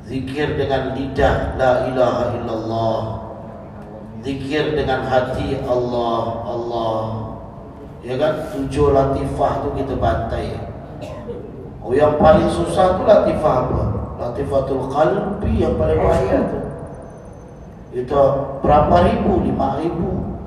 Zikir 0.08 0.56
dengan 0.56 0.96
lidah 0.96 1.54
la 1.60 1.72
ilaha 1.92 2.24
illallah. 2.34 3.00
Zikir 4.24 4.74
dengan 4.74 5.06
hati 5.06 5.62
Allah 5.62 6.42
Allah. 6.48 7.04
Ya 8.02 8.16
kan 8.16 8.50
tujuh 8.50 8.90
latifah 8.90 9.52
tu 9.62 9.68
kita 9.76 9.94
bantai. 9.94 10.58
Oh 11.84 11.92
yang 11.94 12.16
paling 12.16 12.48
susah 12.50 12.98
tu 12.98 13.06
latifah 13.06 13.54
apa? 13.68 13.82
Latifatul 14.18 14.90
qalbi 14.90 15.62
yang 15.62 15.78
paling 15.78 16.02
bahaya 16.02 16.38
tu. 16.50 16.58
Itu 18.02 18.20
berapa 18.60 18.96
ribu? 19.06 19.46
Lima 19.46 19.78
ribu. 19.78 20.38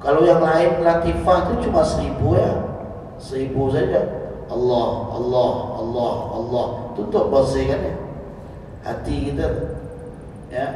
Kalau 0.00 0.24
yang 0.24 0.42
lain 0.42 0.82
latifah 0.82 1.52
tu 1.52 1.68
cuma 1.68 1.84
seribu 1.84 2.34
ya. 2.34 2.52
Seribu 3.20 3.68
saja. 3.70 4.00
Allah 4.48 5.12
Allah 5.12 5.52
Allah 5.78 6.12
Allah. 6.40 6.66
Tutup 6.96 7.28
bersihkan 7.28 7.80
ya 7.80 7.94
hati 8.82 9.30
kita 9.30 9.46
ya. 10.50 10.66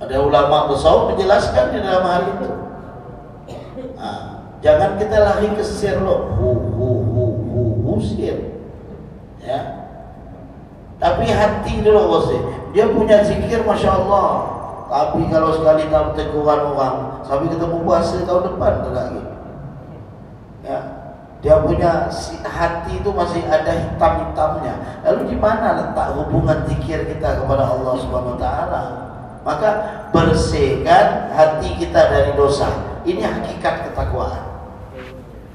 Ada 0.00 0.16
ulama 0.20 0.68
besar 0.72 1.12
menjelaskan 1.12 1.64
di 1.70 1.78
dalam 1.80 2.04
hal 2.04 2.22
itu. 2.34 2.48
Ha. 3.94 4.10
jangan 4.64 4.96
kita 5.00 5.16
lari 5.16 5.48
ke 5.54 5.64
sir 5.64 5.96
lo 6.00 6.34
hu 6.36 6.50
hu 6.56 6.88
hu 7.04 7.24
hu 7.40 7.62
hu 7.84 7.92
sir 8.00 8.53
tapi 11.04 11.28
hati 11.28 11.84
dulu 11.84 12.16
bersih 12.16 12.40
dia 12.74 12.90
punya 12.90 13.22
zikir 13.22 13.62
masya 13.62 13.92
Allah. 13.92 14.50
Tapi 14.90 15.26
kalau 15.30 15.54
sekali 15.54 15.86
tahu 15.88 16.12
teguran 16.18 16.60
orang 16.74 16.96
sampai 17.24 17.48
ketemu 17.48 17.76
puasa 17.86 18.24
tahun 18.26 18.42
depan 18.52 18.72
tak 18.84 18.92
lagi. 18.92 19.22
Ya. 20.66 20.80
Dia 21.44 21.60
punya 21.60 22.08
hati 22.40 23.04
itu 23.04 23.10
masih 23.12 23.44
ada 23.46 23.68
hitam-hitamnya. 23.68 24.74
Lalu 25.04 25.20
di 25.28 25.36
mana 25.36 25.76
letak 25.76 26.16
hubungan 26.16 26.64
zikir 26.66 27.04
kita 27.04 27.42
kepada 27.42 27.68
Allah 27.68 27.94
Subhanahu 28.00 28.34
wa 28.34 28.40
taala? 28.40 28.82
Maka 29.44 29.70
bersihkan 30.08 31.30
hati 31.36 31.78
kita 31.78 32.00
dari 32.10 32.32
dosa. 32.32 32.70
Ini 33.04 33.20
hakikat 33.20 33.92
ketakwaan. 33.92 34.40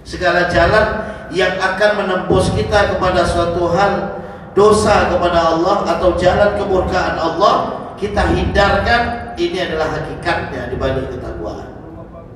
Segala 0.05 0.45
jalan 0.45 0.87
yang 1.33 1.57
akan 1.57 2.05
menembus 2.05 2.53
kita 2.53 2.93
kepada 2.93 3.25
suatu 3.25 3.73
hal 3.73 4.18
dosa 4.59 5.07
kepada 5.15 5.55
Allah 5.55 5.87
atau 5.87 6.19
jalan 6.19 6.59
kemurkaan 6.59 7.15
Allah 7.15 7.55
kita 7.95 8.35
hindarkan 8.35 9.31
ini 9.39 9.63
adalah 9.63 9.95
hakikatnya 9.95 10.67
di 10.67 10.75
balik 10.75 11.07
ketakwaan. 11.15 11.71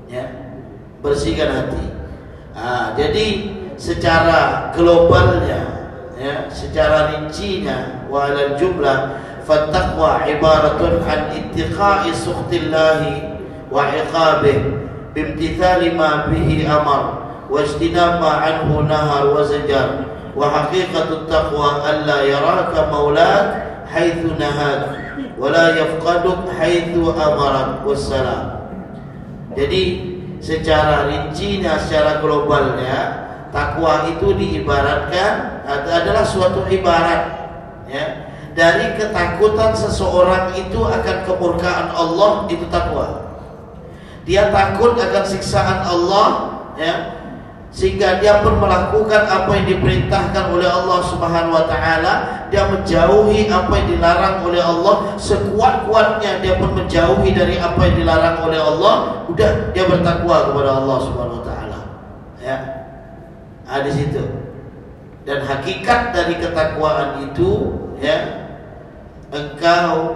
Ya 0.07 0.43
bersihkan 1.03 1.51
hati. 1.51 1.85
Ha, 2.55 2.95
jadi 2.95 3.25
secara 3.75 4.71
globalnya 4.71 5.91
ya, 6.15 6.47
secara 6.47 7.11
rincinya 7.11 8.07
wa 8.07 8.31
jumlah 8.55 9.19
fattaqwa 9.43 10.23
ibaratun 10.23 11.03
an 11.03 11.35
ittiqa'i 11.35 12.15
sukhtillahi 12.15 13.35
wa 13.67 13.91
iqabih 13.91 14.87
bimtithali 15.11 15.91
ma 15.91 16.31
bihi 16.31 16.63
amar 16.63 17.03
wa 17.51 17.59
ijtinaba 17.59 18.39
anhu 18.39 18.87
nahar 18.87 19.27
wa 19.33 19.43
zajar 19.43 20.12
taqwa 20.33 21.85
alla 21.85 22.25
yaraka 22.25 22.89
maulak 22.89 23.45
haitsu 23.85 24.33
nahad 24.37 24.81
wa 25.37 25.47
la 25.53 25.77
yafqaduk 25.77 26.49
haitsu 26.57 27.13
amarak 27.13 27.85
wassalam. 27.85 28.65
Jadi 29.53 29.83
secara 30.41 31.05
rincinya 31.05 31.77
secara 31.77 32.17
globalnya 32.17 33.29
takwa 33.53 34.09
itu 34.09 34.33
diibaratkan 34.33 35.61
adalah 35.69 36.25
suatu 36.25 36.65
ibarat 36.65 37.21
ya. 37.85 38.05
Dari 38.53 39.01
ketakutan 39.01 39.73
seseorang 39.73 40.53
itu 40.53 40.77
akan 40.77 41.17
kemurkaan 41.25 41.89
Allah 41.89 42.45
itu 42.53 42.69
takwa. 42.69 43.33
Dia 44.29 44.53
takut 44.53 44.93
akan 44.93 45.25
siksaan 45.25 45.81
Allah 45.81 46.27
ya 46.77 47.22
sehingga 47.73 48.21
dia 48.21 48.45
pun 48.45 48.61
melakukan 48.61 49.25
apa 49.25 49.49
yang 49.57 49.65
diperintahkan 49.65 50.45
oleh 50.53 50.69
Allah 50.69 50.99
Subhanahu 51.09 51.57
wa 51.57 51.65
taala. 51.65 52.13
Dia 52.53 52.69
menjauhi 52.69 53.49
apa 53.49 53.73
yang 53.81 53.97
dilarang 53.97 54.45
oleh 54.45 54.61
Allah. 54.61 55.17
Sekuat-kuatnya 55.17 56.37
dia 56.45 56.61
pun 56.61 56.77
menjauhi 56.77 57.33
dari 57.33 57.57
apa 57.57 57.81
yang 57.89 57.95
dilarang 57.97 58.45
oleh 58.45 58.61
Allah. 58.61 59.25
Udah 59.25 59.73
dia 59.73 59.89
bertakwa 59.89 60.53
kepada 60.53 60.71
Allah 60.85 60.97
Subhanahu 61.01 61.41
wa 61.41 61.45
taala. 61.49 61.79
Ya. 62.37 62.57
Ada 63.65 63.89
di 63.89 63.93
situ. 64.05 64.21
Dan 65.25 65.41
hakikat 65.41 66.13
dari 66.13 66.37
ketakwaan 66.37 67.25
itu 67.25 67.73
ya 67.97 68.43
engkau 69.33 70.13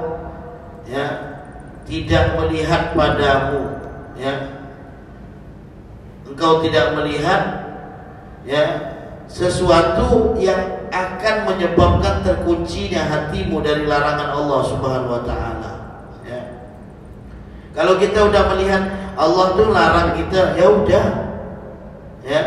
ya 0.85 1.41
tidak 1.89 2.37
melihat 2.37 2.93
padamu 2.93 3.81
ya 4.19 4.56
engkau 6.37 6.61
tidak 6.61 6.93
melihat 6.93 7.41
ya 8.45 8.93
sesuatu 9.25 10.37
yang 10.37 10.85
akan 10.93 11.49
menyebabkan 11.49 12.21
terkuncinya 12.21 13.01
hatimu 13.09 13.65
dari 13.65 13.89
larangan 13.89 14.37
Allah 14.37 14.61
Subhanahu 14.69 15.17
wa 15.17 15.23
taala 15.25 15.71
ya. 16.21 16.69
Kalau 17.73 17.97
kita 17.97 18.29
udah 18.29 18.53
melihat 18.53 18.85
Allah 19.17 19.45
tuh 19.57 19.73
larang 19.73 20.13
kita 20.13 20.53
ya 20.53 20.67
udah 20.69 21.05
ya. 22.21 22.41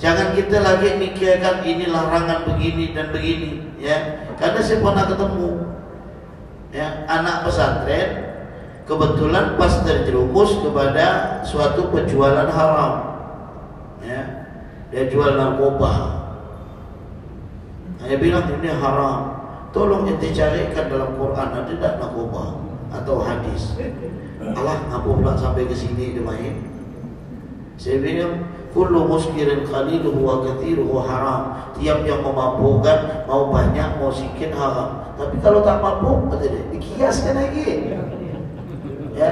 Jangan 0.00 0.32
kita 0.32 0.64
lagi 0.64 0.96
mikirkan 0.96 1.68
ini 1.68 1.92
larangan 1.92 2.48
begini 2.48 2.96
dan 2.96 3.12
begini 3.12 3.76
ya. 3.76 4.24
Karena 4.40 4.64
saya 4.64 4.80
pernah 4.80 5.04
ketemu 5.04 5.50
ya 6.72 7.04
anak 7.12 7.44
pesantren 7.44 8.08
kebetulan 8.88 9.54
pas 9.60 9.84
terjerumus 9.84 10.64
kepada 10.64 11.38
suatu 11.46 11.92
penjualan 11.92 12.48
haram 12.48 13.13
ya 14.04 14.22
dia 14.92 15.02
jual 15.08 15.34
narkoba 15.34 16.24
saya 18.04 18.20
bilang 18.20 18.44
ini 18.60 18.68
haram. 18.68 19.20
Tolong 19.72 20.06
ente 20.06 20.30
carikan 20.30 20.86
dalam 20.86 21.18
Quran 21.18 21.48
ada 21.50 21.66
tidak 21.66 21.98
narkoba 21.98 22.54
atau 22.94 23.16
hadis. 23.24 23.74
Allah 24.44 24.76
ngapa 24.92 25.08
pula 25.08 25.32
sampai 25.34 25.66
ke 25.66 25.74
sini 25.74 26.14
dia 26.14 26.22
main? 26.22 26.62
Saya 27.80 27.98
bilang 28.04 28.44
kullu 28.70 29.08
muskirin 29.08 29.66
qaliluhu 29.66 30.20
wa 30.20 30.44
kathiruhu 30.46 31.00
haram. 31.02 31.72
Tiap 31.74 32.06
yang 32.06 32.22
memabukkan 32.22 33.26
mau 33.26 33.50
banyak 33.50 33.98
mau 33.98 34.12
sedikit 34.14 34.54
haram. 34.54 35.16
Tapi 35.16 35.40
kalau 35.42 35.64
tak 35.64 35.80
mabuk 35.80 36.28
kata 36.30 36.44
dia 36.44 36.62
dikiaskan 36.70 37.34
lagi. 37.34 37.98
Ya. 39.16 39.30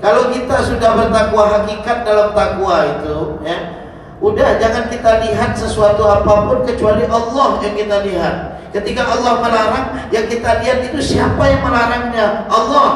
Kalau 0.00 0.32
kita 0.32 0.56
sudah 0.64 0.90
bertakwa 0.96 1.44
hakikat 1.60 2.06
dalam 2.06 2.30
takwa 2.32 2.86
itu, 2.86 3.16
ya, 3.42 3.83
Udah 4.22 4.56
jangan 4.62 4.86
kita 4.86 5.26
lihat 5.26 5.58
sesuatu 5.58 6.06
apa 6.06 6.46
pun 6.46 6.62
kecuali 6.62 7.02
Allah 7.10 7.58
yang 7.64 7.74
kita 7.74 7.96
lihat. 8.06 8.34
Ketika 8.70 9.06
Allah 9.06 9.38
melarang, 9.38 9.86
yang 10.10 10.26
kita 10.26 10.58
lihat 10.62 10.78
itu 10.90 10.98
siapa 10.98 11.42
yang 11.46 11.62
melarangnya? 11.62 12.46
Allah. 12.50 12.90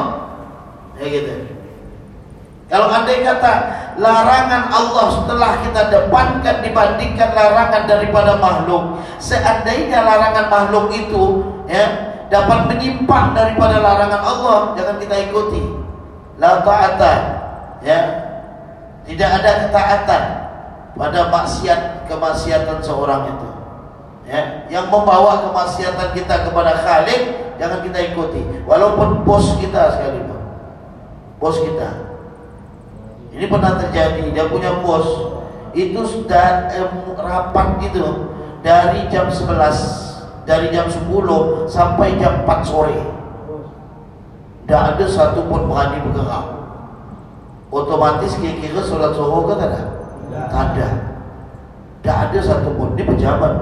Ya 0.99 1.07
gitu. 1.07 1.33
Kalau 2.69 2.85
andai 2.91 3.25
kata 3.25 3.53
larangan 3.97 4.69
Allah 4.69 5.05
setelah 5.09 5.51
kita 5.65 5.81
depankan 5.89 6.61
dibandingkan 6.61 7.29
larangan 7.33 7.83
daripada 7.89 8.37
makhluk, 8.37 9.01
seandainya 9.17 10.05
larangan 10.05 10.45
makhluk 10.53 10.93
itu 10.93 11.23
ya 11.65 12.13
dapat 12.29 12.69
menyimpang 12.69 13.33
daripada 13.33 13.81
larangan 13.81 14.21
Allah, 14.21 14.57
jangan 14.77 14.95
kita 15.01 15.15
ikuti. 15.31 15.63
La 16.39 16.63
ta'ata 16.63 17.13
ya. 17.83 17.99
Tidak 19.09 19.29
ada 19.41 19.51
ketaatan 19.65 20.48
pada 20.99 21.31
maksiat 21.31 22.11
kemaksiatan 22.11 22.83
seorang 22.83 23.31
itu. 23.31 23.47
Ya 24.27 24.67
yang 24.67 24.91
membawa 24.91 25.47
kemaksiatan 25.47 26.11
kita 26.11 26.51
kepada 26.51 26.75
Khalik 26.83 27.55
jangan 27.55 27.79
kita 27.87 27.99
ikuti. 28.11 28.43
Walaupun 28.67 29.23
bos 29.23 29.55
kita 29.63 29.95
sekalipun 29.95 30.37
bos 31.39 31.55
kita. 31.63 31.89
Ini 33.31 33.47
pernah 33.47 33.79
terjadi 33.79 34.27
dia 34.35 34.51
punya 34.51 34.75
bos. 34.83 35.39
Itu 35.71 36.03
sudah 36.03 36.67
rapat 37.15 37.79
gitu 37.87 38.35
dari 38.59 39.07
jam 39.07 39.31
11 39.31 40.43
dari 40.43 40.67
jam 40.73 40.91
10 40.91 41.07
sampai 41.71 42.19
jam 42.19 42.43
4 42.43 42.67
sore. 42.67 42.99
Tidak 44.67 44.81
ada 44.93 45.05
satu 45.07 45.47
pun 45.47 45.71
berani 45.71 46.03
bergerak. 46.03 46.45
Otomatis 47.69 48.33
kira-kira 48.35 48.81
sholat 48.81 49.13
zuhur 49.13 49.45
kan 49.45 49.61
ada 49.61 49.98
tak 50.47 50.63
ada. 50.75 50.87
Tak 51.99 52.17
ada 52.31 52.39
satu 52.39 52.71
pun. 52.79 52.95
Ini 52.95 53.03
pejabat. 53.03 53.53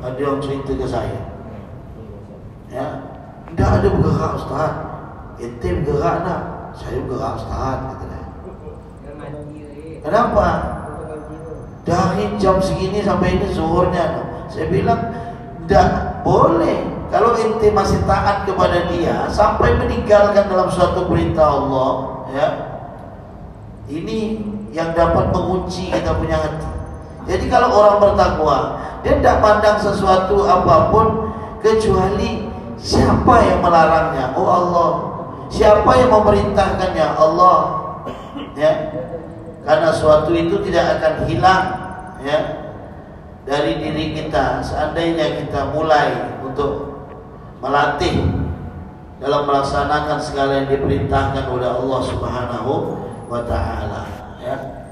Ada 0.00 0.20
yang 0.20 0.40
cerita 0.40 0.72
ke 0.72 0.86
saya. 0.88 1.20
Ya. 2.72 2.86
Tak 3.52 3.70
ada 3.80 3.86
bergerak 3.92 4.32
Ustaz. 4.40 4.72
Ente 5.36 5.68
bergerak 5.84 6.16
nak. 6.24 6.40
Saya 6.72 7.04
bergerak 7.04 7.32
Ustaz. 7.36 7.76
Kata 7.92 8.04
dia. 8.08 8.22
Kenapa? 10.04 10.46
Dari 11.84 12.24
jam 12.40 12.56
segini 12.64 13.04
sampai 13.04 13.36
ini 13.36 13.52
zuhurnya. 13.52 14.24
Saya 14.48 14.72
bilang, 14.72 15.00
tak 15.68 16.20
boleh. 16.24 16.94
Kalau 17.12 17.36
ente 17.36 17.68
masih 17.70 18.00
taat 18.08 18.42
kepada 18.48 18.90
dia 18.90 19.28
sampai 19.30 19.76
meninggalkan 19.78 20.50
dalam 20.50 20.66
suatu 20.66 21.06
perintah 21.06 21.46
Allah, 21.46 21.90
ya. 22.34 22.48
Ini 23.86 24.40
yang 24.74 24.90
dapat 24.92 25.30
mengunci 25.30 25.94
kita 25.94 26.18
punya 26.18 26.36
hati. 26.36 26.68
Jadi 27.30 27.46
kalau 27.48 27.72
orang 27.72 28.02
bertakwa, 28.02 28.58
dia 29.00 29.16
tidak 29.16 29.40
pandang 29.40 29.78
sesuatu 29.80 30.44
apa 30.44 30.90
pun 30.90 31.06
kecuali 31.62 32.50
siapa 32.76 33.34
yang 33.46 33.62
melarangnya. 33.62 34.34
Oh 34.34 34.44
Allah. 34.50 34.90
Siapa 35.48 35.88
yang 35.94 36.10
memerintahkannya? 36.10 37.06
Allah. 37.14 37.58
Ya. 38.58 38.72
Karena 39.64 39.88
suatu 39.94 40.34
itu 40.34 40.60
tidak 40.60 41.00
akan 41.00 41.14
hilang 41.24 41.64
ya 42.20 42.64
dari 43.44 43.76
diri 43.76 44.16
kita 44.16 44.64
seandainya 44.64 45.44
kita 45.44 45.72
mulai 45.76 46.40
untuk 46.40 47.04
melatih 47.60 48.24
dalam 49.20 49.44
melaksanakan 49.48 50.18
segala 50.20 50.64
yang 50.64 50.68
diperintahkan 50.68 51.48
oleh 51.48 51.68
Allah 51.68 52.00
Subhanahu 52.04 52.72
wa 53.28 53.40
taala. 53.44 54.13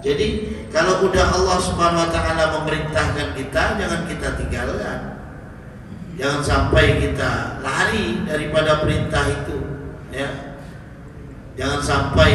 Jadi 0.02 0.50
kalau 0.74 1.06
udah 1.06 1.30
Allah 1.30 1.58
Subhanahu 1.62 2.02
wa 2.02 2.10
taala 2.10 2.44
memerintahkan 2.58 3.38
kita 3.38 3.62
jangan 3.78 4.02
kita 4.10 4.28
tinggalkan. 4.34 4.98
Jangan 6.18 6.42
sampai 6.42 7.00
kita 7.00 7.62
lari 7.62 8.26
daripada 8.26 8.82
perintah 8.82 9.24
itu 9.30 9.56
ya. 10.10 10.58
Jangan 11.54 11.80
sampai 11.80 12.30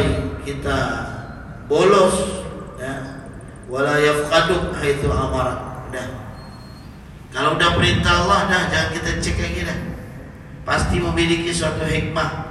kita 0.48 0.78
bolos 1.68 2.16
ya. 2.80 3.20
Wala 3.68 4.00
yafqadu 4.00 4.72
haitsu 4.72 5.12
amara. 5.12 5.84
Dah. 5.92 6.08
Kalau 7.28 7.60
udah 7.60 7.70
perintah 7.76 8.24
Allah 8.24 8.48
dah 8.48 8.62
jangan 8.72 8.88
kita 8.96 9.10
cek 9.20 9.36
lagi 9.36 9.60
dah. 9.68 9.78
Pasti 10.64 10.96
memiliki 10.96 11.52
suatu 11.52 11.84
hikmah 11.84 12.47